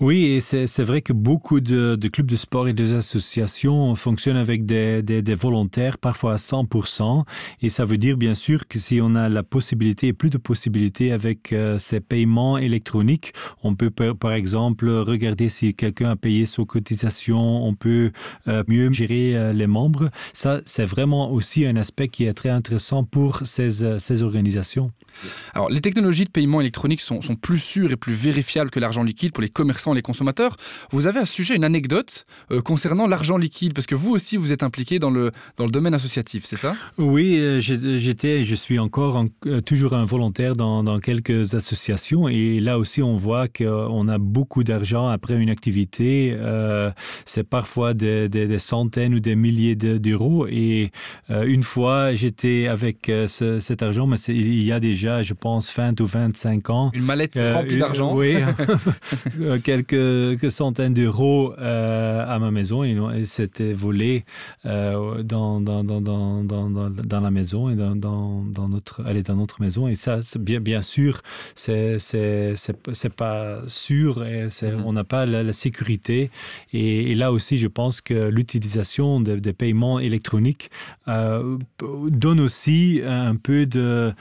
Oui, 0.00 0.26
et 0.26 0.40
c'est 0.40 0.82
vrai 0.82 1.00
que 1.00 1.12
beaucoup 1.12 1.60
de, 1.60 1.96
clubs 2.12 2.26
de 2.26 2.36
sport 2.36 2.68
et 2.68 2.72
des 2.72 2.94
associations 2.94 3.94
fonctionnent 3.96 4.36
avec 4.36 4.66
des, 4.66 5.34
volontaires, 5.34 5.98
parfois 5.98 6.34
à 6.34 6.36
100%. 6.36 7.24
Et 7.62 7.68
ça 7.68 7.84
veut 7.84 7.98
dire 7.98 8.16
bien 8.16 8.34
sûr 8.34 8.68
que 8.68 8.78
si 8.78 9.00
on 9.00 9.14
a 9.14 9.28
la 9.28 9.42
possibilité 9.42 10.08
et 10.08 10.12
plus 10.12 10.30
de 10.30 10.38
possibilités 10.38 11.10
avec 11.10 11.52
euh, 11.52 11.78
ces 11.78 12.00
paiements 12.00 12.58
électroniques, 12.58 13.32
on 13.64 13.74
peut 13.74 13.90
par 13.90 14.32
exemple 14.32 14.88
regarder 14.88 15.48
si 15.48 15.63
quelqu'un 15.72 16.10
a 16.10 16.16
payé 16.16 16.46
son 16.46 16.64
cotisation, 16.64 17.64
on 17.64 17.74
peut 17.74 18.10
euh, 18.48 18.62
mieux 18.68 18.92
gérer 18.92 19.36
euh, 19.36 19.52
les 19.52 19.66
membres. 19.66 20.10
Ça, 20.32 20.60
c'est 20.66 20.84
vraiment 20.84 21.30
aussi 21.30 21.66
un 21.66 21.76
aspect 21.76 22.08
qui 22.08 22.24
est 22.24 22.34
très 22.34 22.50
intéressant 22.50 23.04
pour 23.04 23.40
ces, 23.44 23.82
euh, 23.82 23.98
ces 23.98 24.22
organisations. 24.22 24.90
Alors, 25.54 25.70
les 25.70 25.80
technologies 25.80 26.24
de 26.24 26.30
paiement 26.30 26.60
électronique 26.60 27.00
sont, 27.00 27.20
plus 27.40 27.58
sûres 27.58 27.92
et 27.92 27.96
plus 27.96 28.14
vérifiables 28.14 28.70
que 28.70 28.80
l'argent 28.80 29.02
liquide 29.02 29.32
pour 29.32 29.42
les 29.42 29.48
commerçants 29.48 29.92
et 29.92 29.96
les 29.96 30.02
consommateurs. 30.02 30.56
Vous 30.90 31.06
avez 31.06 31.20
à 31.20 31.26
ce 31.26 31.32
sujet 31.32 31.56
une 31.56 31.64
anecdote 31.64 32.26
euh, 32.50 32.62
concernant 32.62 33.06
l'argent 33.06 33.36
liquide, 33.36 33.74
parce 33.74 33.86
que 33.86 33.94
vous 33.94 34.10
aussi, 34.10 34.36
vous 34.36 34.52
êtes 34.52 34.62
impliqué 34.62 34.98
dans 34.98 35.10
le, 35.10 35.30
dans 35.56 35.64
le 35.64 35.70
domaine 35.70 35.94
associatif, 35.94 36.44
c'est 36.46 36.56
ça? 36.56 36.74
Oui, 36.98 37.38
euh, 37.38 37.60
j'étais 37.60 38.44
je 38.44 38.54
suis 38.54 38.78
encore 38.78 39.16
en, 39.16 39.26
euh, 39.46 39.60
toujours 39.60 39.94
un 39.94 40.04
volontaire 40.04 40.54
dans, 40.54 40.84
quelques 41.00 41.54
associations, 41.54 42.28
et 42.28 42.60
là 42.60 42.78
aussi, 42.78 43.02
on 43.02 43.16
voit 43.16 43.48
qu'on 43.48 44.08
a 44.08 44.18
beaucoup 44.18 44.64
d'argent 44.64 45.08
après 45.08 45.34
une 45.34 45.50
activité. 45.50 46.36
Euh, 46.38 46.90
c'est 47.24 47.44
parfois 47.44 47.94
des, 47.94 48.28
des, 48.28 48.46
des 48.46 48.58
centaines 48.58 49.14
ou 49.14 49.20
des 49.20 49.36
milliers 49.36 49.76
d'euros, 49.76 50.46
et 50.46 50.90
euh, 51.30 51.44
une 51.44 51.62
fois, 51.62 52.14
j'étais 52.14 52.66
avec 52.68 53.08
euh, 53.08 53.26
ce, 53.26 53.60
cet 53.60 53.82
argent, 53.82 54.06
mais 54.06 54.16
il 54.28 54.62
y 54.62 54.72
a 54.72 54.80
déjà 54.80 55.03
déjà 55.04 55.22
je 55.22 55.34
pense 55.34 55.74
20 55.74 56.00
ou 56.00 56.06
25 56.06 56.70
ans. 56.70 56.90
Une 56.94 57.04
mallette 57.04 57.36
euh, 57.36 57.54
remplie 57.54 57.76
d'argent. 57.76 58.16
oui. 58.16 58.36
Quelques, 59.62 59.88
quelques 59.88 60.50
centaines 60.50 60.94
d'euros 60.94 61.52
euh, 61.58 62.24
à 62.26 62.38
ma 62.38 62.50
maison. 62.50 62.84
Et, 62.84 62.96
et 63.16 63.24
c'était 63.24 63.72
volé 63.72 64.24
euh, 64.64 65.22
dans, 65.22 65.60
dans, 65.60 65.84
dans, 65.84 66.00
dans, 66.00 66.42
dans, 66.42 67.20
la 67.20 67.30
maison 67.30 67.68
et 67.70 67.74
dans, 67.76 67.94
dans, 67.96 68.42
dans 68.44 68.68
notre 68.68 69.04
aller 69.06 69.22
dans 69.22 69.36
notre 69.36 69.60
maison. 69.60 69.88
Et 69.88 69.94
ça 69.94 70.18
bien 70.38 70.60
bien 70.60 70.82
sûr 70.82 71.20
c'est 71.54 71.98
pas 73.16 73.58
sûr 73.66 74.24
et 74.24 74.44
mm 74.44 74.48
-hmm. 74.48 74.82
on 74.88 74.92
n'a 74.98 75.04
pas 75.04 75.26
la, 75.26 75.42
la 75.42 75.52
sécurité. 75.64 76.30
Et, 76.72 77.10
et 77.10 77.14
là 77.14 77.28
aussi 77.36 77.54
je 77.64 77.68
pense 77.68 78.00
que 78.08 78.18
l'utilisation 78.36 79.08
de, 79.26 79.32
des 79.46 79.52
paiements 79.62 79.98
électroniques 80.08 80.70
euh, 81.08 81.58
donne 82.24 82.40
aussi 82.40 83.00
un 83.32 83.36
peu 83.46 83.60
de 83.66 84.12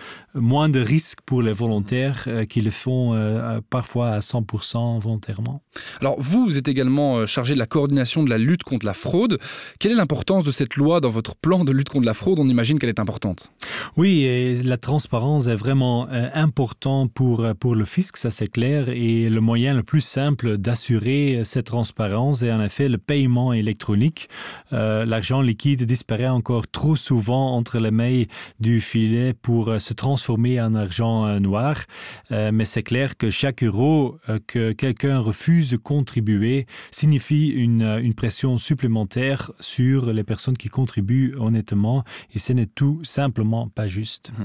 moins 0.51 0.69
de 0.73 0.81
risques 0.81 1.19
pour 1.25 1.41
les 1.41 1.53
volontaires 1.53 2.25
euh, 2.27 2.45
qui 2.45 2.59
le 2.59 2.71
font 2.71 3.13
euh, 3.13 3.61
parfois 3.69 4.09
à 4.09 4.19
100% 4.19 4.99
volontairement. 4.99 5.61
Alors 6.01 6.19
vous, 6.19 6.45
vous 6.45 6.57
êtes 6.57 6.67
également 6.67 7.19
euh, 7.19 7.25
chargé 7.25 7.53
de 7.53 7.59
la 7.59 7.65
coordination 7.65 8.23
de 8.23 8.29
la 8.29 8.37
lutte 8.37 8.63
contre 8.63 8.85
la 8.85 8.93
fraude. 8.93 9.39
Quelle 9.79 9.93
est 9.93 9.95
l'importance 9.95 10.43
de 10.43 10.51
cette 10.51 10.75
loi 10.75 10.99
dans 10.99 11.09
votre 11.09 11.35
plan 11.35 11.63
de 11.63 11.71
lutte 11.71 11.89
contre 11.89 12.05
la 12.05 12.13
fraude? 12.13 12.39
On 12.39 12.49
imagine 12.49 12.79
qu'elle 12.79 12.89
est 12.89 12.99
importante. 12.99 13.49
Oui, 13.95 14.23
et 14.23 14.61
la 14.63 14.77
transparence 14.77 15.47
est 15.47 15.55
vraiment 15.55 16.07
euh, 16.09 16.29
important 16.33 17.07
pour, 17.07 17.41
euh, 17.41 17.53
pour 17.53 17.75
le 17.75 17.85
fisc, 17.85 18.17
ça 18.17 18.31
c'est 18.31 18.47
clair, 18.47 18.89
et 18.89 19.29
le 19.29 19.41
moyen 19.41 19.73
le 19.73 19.83
plus 19.83 20.01
simple 20.01 20.57
d'assurer 20.57 21.41
cette 21.43 21.67
transparence 21.67 22.43
est 22.43 22.51
en 22.51 22.61
effet 22.61 22.89
le 22.89 22.97
paiement 22.97 23.53
électronique. 23.53 24.29
Euh, 24.73 25.05
L'argent 25.05 25.41
liquide 25.41 25.83
disparaît 25.83 26.27
encore 26.27 26.67
trop 26.67 26.95
souvent 26.95 27.55
entre 27.55 27.79
les 27.79 27.91
mailles 27.91 28.27
du 28.59 28.81
filet 28.81 29.33
pour 29.33 29.69
euh, 29.69 29.79
se 29.79 29.93
transformer 29.93 30.59
en 30.63 30.75
argent 30.75 31.25
euh, 31.25 31.39
noir, 31.39 31.83
euh, 32.31 32.51
mais 32.53 32.65
c'est 32.65 32.83
clair 32.83 33.17
que 33.17 33.29
chaque 33.29 33.63
euro 33.63 34.19
euh, 34.29 34.39
que 34.47 34.71
quelqu'un 34.71 35.19
refuse 35.19 35.71
de 35.71 35.77
contribuer 35.77 36.65
signifie 36.91 37.47
une, 37.47 38.13
pression 38.15 38.59
supplémentaire 38.59 39.51
sur 39.59 40.13
les 40.13 40.23
personnes 40.23 40.55
qui 40.55 40.69
contribuent 40.69 41.33
honnêtement, 41.37 42.03
et 42.33 42.39
ce 42.39 42.53
n'est 42.53 42.67
tout 42.67 43.03
simplement 43.03 43.67
pas 43.67 43.87
juste. 43.87 44.31
Mmh. 44.37 44.43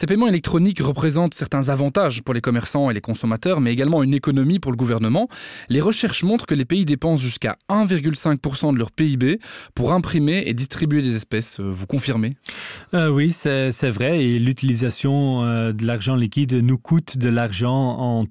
Ces 0.00 0.06
paiements 0.06 0.28
électroniques 0.28 0.80
représentent 0.80 1.34
certains 1.34 1.68
avantages 1.68 2.22
pour 2.22 2.32
les 2.32 2.40
commerçants 2.40 2.88
et 2.88 2.94
les 2.94 3.02
consommateurs, 3.02 3.60
mais 3.60 3.70
également 3.70 4.02
une 4.02 4.14
économie 4.14 4.58
pour 4.58 4.72
le 4.72 4.76
gouvernement. 4.78 5.28
Les 5.68 5.82
recherches 5.82 6.22
montrent 6.22 6.46
que 6.46 6.54
les 6.54 6.64
pays 6.64 6.86
dépensent 6.86 7.22
jusqu'à 7.22 7.58
1,5% 7.68 8.72
de 8.72 8.78
leur 8.78 8.92
PIB 8.92 9.38
pour 9.74 9.92
imprimer 9.92 10.44
et 10.46 10.54
distribuer 10.54 11.02
des 11.02 11.16
espèces. 11.16 11.60
Euh, 11.60 11.70
vous 11.70 11.86
confirmez? 11.86 12.34
Euh, 12.94 13.10
Oui, 13.10 13.32
c'est 13.32 13.90
vrai. 13.90 14.24
Et 14.24 14.38
l'utilisation 14.38 15.44
euh, 15.44 15.72
de 15.74 15.86
l'argent 15.86 16.16
liquide 16.16 16.54
nous 16.54 16.78
coûte 16.78 17.18
de 17.18 17.28
l'argent 17.28 17.98
en 17.98 18.24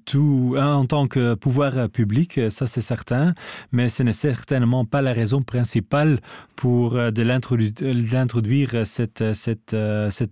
en 0.56 0.86
tant 0.86 1.06
que 1.06 1.34
pouvoir 1.34 1.88
public, 1.88 2.40
ça 2.48 2.66
c'est 2.66 2.80
certain, 2.80 3.30
mais 3.70 3.88
ce 3.88 4.02
n'est 4.02 4.10
certainement 4.10 4.84
pas 4.84 5.02
la 5.02 5.12
raison 5.12 5.42
principale 5.42 6.18
pour 6.60 6.94
euh, 6.94 7.10
de 7.10 7.22
l'introduire 7.22 8.86
cette, 8.86 9.22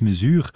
mesure. 0.02 0.50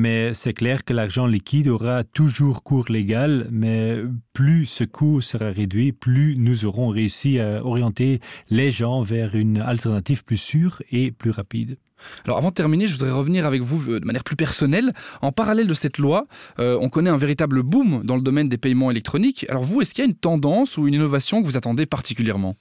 Mais 0.00 0.32
c'est 0.32 0.54
clair 0.54 0.86
que 0.86 0.94
l'argent 0.94 1.26
liquide 1.26 1.68
aura 1.68 2.04
toujours 2.04 2.62
cours 2.62 2.86
légal, 2.88 3.46
mais 3.50 3.98
plus 4.32 4.64
ce 4.64 4.84
coût 4.84 5.20
sera 5.20 5.50
réduit, 5.50 5.92
plus 5.92 6.36
nous 6.38 6.64
aurons 6.64 6.88
réussi 6.88 7.38
à 7.38 7.62
orienter 7.62 8.20
les 8.48 8.70
gens 8.70 9.02
vers 9.02 9.34
une 9.34 9.58
alternative 9.60 10.24
plus 10.24 10.38
sûre 10.38 10.82
et 10.90 11.10
plus 11.12 11.30
rapide. 11.30 11.76
Alors 12.24 12.38
avant 12.38 12.48
de 12.48 12.54
terminer, 12.54 12.86
je 12.86 12.94
voudrais 12.94 13.10
revenir 13.10 13.44
avec 13.44 13.60
vous 13.60 13.90
euh, 13.90 14.00
de 14.00 14.06
manière 14.06 14.24
plus 14.24 14.36
personnelle. 14.36 14.90
En 15.20 15.32
parallèle 15.32 15.66
de 15.66 15.74
cette 15.74 15.98
loi, 15.98 16.26
euh, 16.58 16.78
on 16.80 16.88
connaît 16.88 17.10
un 17.10 17.18
véritable 17.18 17.62
boom 17.62 18.00
dans 18.02 18.16
le 18.16 18.22
domaine 18.22 18.48
des 18.48 18.56
paiements 18.56 18.90
électroniques. 18.90 19.44
Alors 19.50 19.64
vous, 19.64 19.82
est-ce 19.82 19.92
qu'il 19.92 20.02
y 20.02 20.06
a 20.06 20.08
une 20.08 20.16
tendance 20.16 20.78
ou 20.78 20.88
une 20.88 20.94
innovation 20.94 21.42
que 21.42 21.46
vous 21.46 21.58
attendez 21.58 21.84
particulièrement? 21.84 22.56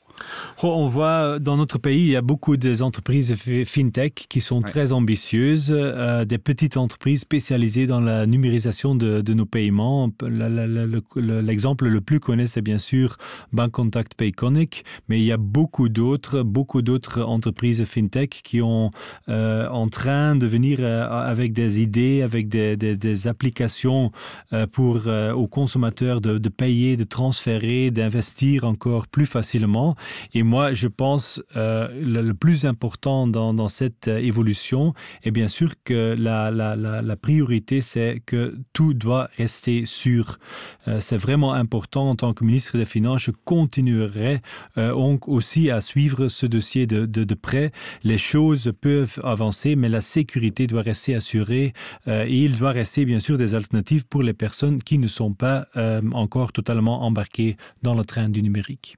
On 0.64 0.86
voit 0.88 1.08
euh, 1.08 1.40
dans 1.40 1.58
notre 1.58 1.78
pays, 1.78 2.02
il 2.02 2.12
y 2.12 2.16
a 2.16 2.22
beaucoup 2.22 2.58
des 2.58 2.82
entreprises 2.82 3.36
fintech 3.66 4.26
qui 4.30 4.42
sont 4.42 4.58
ouais. 4.58 4.70
très 4.70 4.92
ambitieuses, 4.92 5.74
euh, 5.76 6.26
des 6.26 6.38
petites 6.38 6.78
entreprises 6.78 7.22
spécialisées 7.22 7.88
dans 7.88 8.02
la 8.02 8.26
numérisation 8.26 8.96
de, 8.96 9.22
de 9.22 9.34
nos 9.34 9.46
paiements. 9.46 10.10
L'exemple 10.26 11.88
le, 11.88 12.02
plus 12.02 12.20
connu, 12.20 12.48
c'est 12.48 12.62
bien 12.62 12.78
sûr 12.78 13.18
Bank 13.54 13.72
Contact 13.72 14.16
Payconic, 14.16 14.84
mais 15.08 15.20
il 15.20 15.26
y 15.26 15.32
a 15.32 15.38
beaucoup 15.38 15.90
d'autres, 15.90 16.44
beaucoup 16.44 16.82
d'autres 16.82 17.22
entreprises 17.22 17.84
fintech 17.86 18.42
qui 18.44 18.62
ont 18.62 18.90
euh, 19.30 19.68
en 19.70 19.88
train 19.88 20.36
de 20.36 20.46
venir 20.46 20.80
euh, 20.82 21.08
avec 21.10 21.54
des 21.54 21.82
idées, 21.82 22.22
avec 22.22 22.48
des, 22.48 22.76
des, 22.76 22.98
des 22.98 23.28
applications 23.28 24.12
pour 24.72 25.08
aux 25.08 25.48
consommateurs 25.48 26.22
de, 26.22 26.38
de 26.38 26.50
payer, 26.50 26.98
de 26.98 27.04
transférer, 27.04 27.92
d'investir 27.92 28.66
encore 28.66 29.08
plus 29.08 29.26
facilement. 29.26 29.96
Et 30.34 30.44
moi, 30.44 30.74
je 30.74 30.88
pense 30.88 31.42
euh, 31.56 31.88
le, 32.04 32.34
plus 32.34 32.66
important 32.66 33.28
dans, 33.28 33.68
cette 33.68 34.08
euh, 34.08 34.18
évolution 34.18 34.94
est 35.24 35.32
bien 35.32 35.48
sûr 35.48 35.74
que 35.84 36.16
la, 36.18 37.16
priorité, 37.22 37.82
c'est 37.82 38.22
que 38.26 38.58
tout 38.74 38.94
doit 38.94 39.30
rester 39.38 39.86
sûr. 39.86 40.38
Euh, 40.88 41.00
c'est 41.00 41.18
vraiment 41.18 41.54
important 41.54 42.10
en 42.10 42.16
tant 42.16 42.34
que 42.34 42.44
ministre 42.44 42.78
des 42.78 42.86
Finances, 42.86 43.24
je 43.24 43.32
continuerai 43.46 44.40
euh, 44.78 44.94
donc 44.94 45.28
aussi 45.28 45.72
à 45.72 45.82
suivre 45.82 46.28
ce 46.28 46.46
dossier 46.46 46.86
de, 46.86 47.34
près. 47.34 47.72
Les 48.04 48.18
choses 48.18 48.72
peuvent 48.82 49.20
avancer, 49.24 49.76
mais 49.76 49.90
la 49.90 50.02
sécurité 50.02 50.68
doit 50.68 50.82
rester 50.82 51.16
assurée 51.16 51.74
et 52.08 52.44
il 52.44 52.58
doit 52.58 52.72
rester 52.72 53.06
bien 53.06 53.20
sûr 53.20 53.38
des 53.38 53.56
alternatives 53.56 54.06
pour 54.08 54.22
les 54.22 54.34
personnes 54.34 54.82
qui 54.84 54.98
ne 54.98 55.08
sont 55.08 55.34
pas 55.34 55.68
encore 56.14 56.52
totalement 56.52 57.04
embarquées 57.04 57.56
dans 57.82 57.96
le 57.96 58.04
train 58.04 58.30
du 58.30 58.44
numérique. 58.44 58.98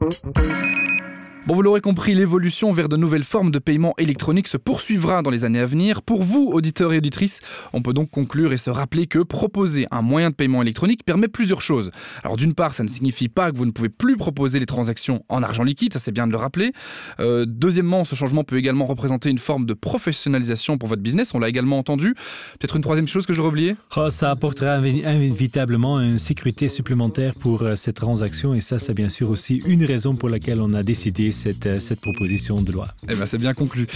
Mm-hmm. 0.00 1.19
Bon, 1.46 1.54
vous 1.54 1.62
l'aurez 1.62 1.80
compris, 1.80 2.14
l'évolution 2.14 2.70
vers 2.70 2.90
de 2.90 2.98
nouvelles 2.98 3.24
formes 3.24 3.50
de 3.50 3.58
paiement 3.58 3.94
électronique 3.96 4.46
se 4.46 4.58
poursuivra 4.58 5.22
dans 5.22 5.30
les 5.30 5.44
années 5.44 5.58
à 5.58 5.64
venir. 5.64 6.02
Pour 6.02 6.22
vous, 6.22 6.50
auditeurs 6.52 6.92
et 6.92 6.98
auditrices, 6.98 7.40
on 7.72 7.80
peut 7.80 7.94
donc 7.94 8.10
conclure 8.10 8.52
et 8.52 8.58
se 8.58 8.68
rappeler 8.68 9.06
que 9.06 9.20
proposer 9.20 9.86
un 9.90 10.02
moyen 10.02 10.28
de 10.28 10.34
paiement 10.34 10.60
électronique 10.60 11.02
permet 11.02 11.28
plusieurs 11.28 11.62
choses. 11.62 11.92
Alors 12.24 12.36
d'une 12.36 12.52
part, 12.52 12.74
ça 12.74 12.84
ne 12.84 12.88
signifie 12.88 13.28
pas 13.28 13.50
que 13.50 13.56
vous 13.56 13.64
ne 13.64 13.70
pouvez 13.70 13.88
plus 13.88 14.18
proposer 14.18 14.60
les 14.60 14.66
transactions 14.66 15.24
en 15.30 15.42
argent 15.42 15.62
liquide, 15.62 15.94
ça 15.94 15.98
c'est 15.98 16.12
bien 16.12 16.26
de 16.26 16.32
le 16.32 16.36
rappeler. 16.36 16.72
Euh, 17.20 17.46
deuxièmement, 17.48 18.04
ce 18.04 18.14
changement 18.14 18.44
peut 18.44 18.58
également 18.58 18.84
représenter 18.84 19.30
une 19.30 19.38
forme 19.38 19.64
de 19.64 19.72
professionnalisation 19.72 20.76
pour 20.76 20.90
votre 20.90 21.02
business, 21.02 21.32
on 21.34 21.38
l'a 21.38 21.48
également 21.48 21.78
entendu. 21.78 22.14
Peut-être 22.58 22.76
une 22.76 22.82
troisième 22.82 23.08
chose 23.08 23.24
que 23.24 23.32
je 23.32 23.40
oublié 23.40 23.76
oh, 23.96 24.10
Ça 24.10 24.30
apportera 24.30 24.86
inévitablement 24.86 26.00
une 26.00 26.18
sécurité 26.18 26.68
supplémentaire 26.68 27.34
pour 27.34 27.62
euh, 27.62 27.76
ces 27.76 27.94
transactions 27.94 28.52
et 28.52 28.60
ça 28.60 28.78
c'est 28.78 28.92
bien 28.92 29.08
sûr 29.08 29.30
aussi 29.30 29.62
une 29.66 29.86
raison 29.86 30.14
pour 30.14 30.28
laquelle 30.28 30.60
on 30.60 30.74
a 30.74 30.82
décidé 30.82 31.29
appuyer 31.30 31.32
cette, 31.32 31.80
cette 31.80 32.00
proposition 32.00 32.60
de 32.60 32.72
loi. 32.72 32.86
Eh 33.08 33.14
ben, 33.14 33.26
c'est 33.26 33.38
bien 33.38 33.54
conclu. 33.54 33.86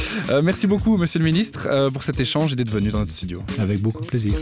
merci 0.42 0.66
beaucoup, 0.66 0.96
monsieur 0.96 1.18
le 1.18 1.24
ministre, 1.24 1.90
pour 1.92 2.02
cet 2.02 2.20
échange 2.20 2.52
et 2.52 2.56
d'être 2.56 2.70
venu 2.70 2.90
dans 2.90 3.00
notre 3.00 3.12
studio. 3.12 3.42
Avec 3.58 3.80
beaucoup 3.80 4.00
de 4.00 4.06
plaisir. 4.06 4.32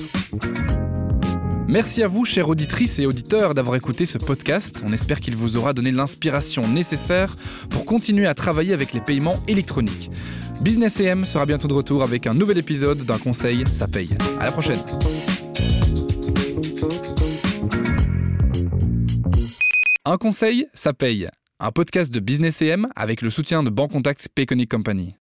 Merci 1.68 2.02
à 2.02 2.09
vous, 2.09 2.24
chères 2.24 2.48
auditrices 2.48 2.98
et 2.98 3.07
auditeurs, 3.07 3.55
d'avoir 3.55 3.76
écouté 3.76 4.05
ce 4.05 4.18
podcast. 4.18 4.83
On 4.85 4.92
espère 4.92 5.20
qu'il 5.20 5.37
vous 5.37 5.57
aura 5.57 5.72
donné 5.72 5.90
l'inspiration 5.90 6.68
nécessaire 6.68 7.37
pour 7.70 7.87
continuer 7.87 8.26
à 8.26 8.35
travailler 8.35 8.74
avec 8.74 8.92
les 8.92 9.00
paiements 9.00 9.42
électroniques. 9.48 10.11
Business 10.61 11.00
EM 11.00 11.24
sera 11.24 11.46
bientôt 11.46 11.68
de 11.68 11.74
retour 11.74 12.02
avec 12.02 12.26
un 12.26 12.35
nouvel 12.35 12.59
épisode 12.59 12.98
d'un 13.07 13.18
conseil, 13.18 13.64
ça 13.72 13.88
paye. 13.88 14.11
À 14.38 14.44
la 14.44 14.52
prochaine. 14.52 14.76
Un 20.05 20.18
conseil, 20.18 20.66
ça 20.74 20.92
paye. 20.92 21.28
Un 21.64 21.70
podcast 21.70 22.12
de 22.12 22.18
Business 22.18 22.61
EM 22.61 22.88
avec 22.96 23.22
le 23.22 23.31
soutien 23.31 23.62
de 23.62 23.70
Bancontact 23.70 24.29
Payconic 24.35 24.68
Company. 24.68 25.14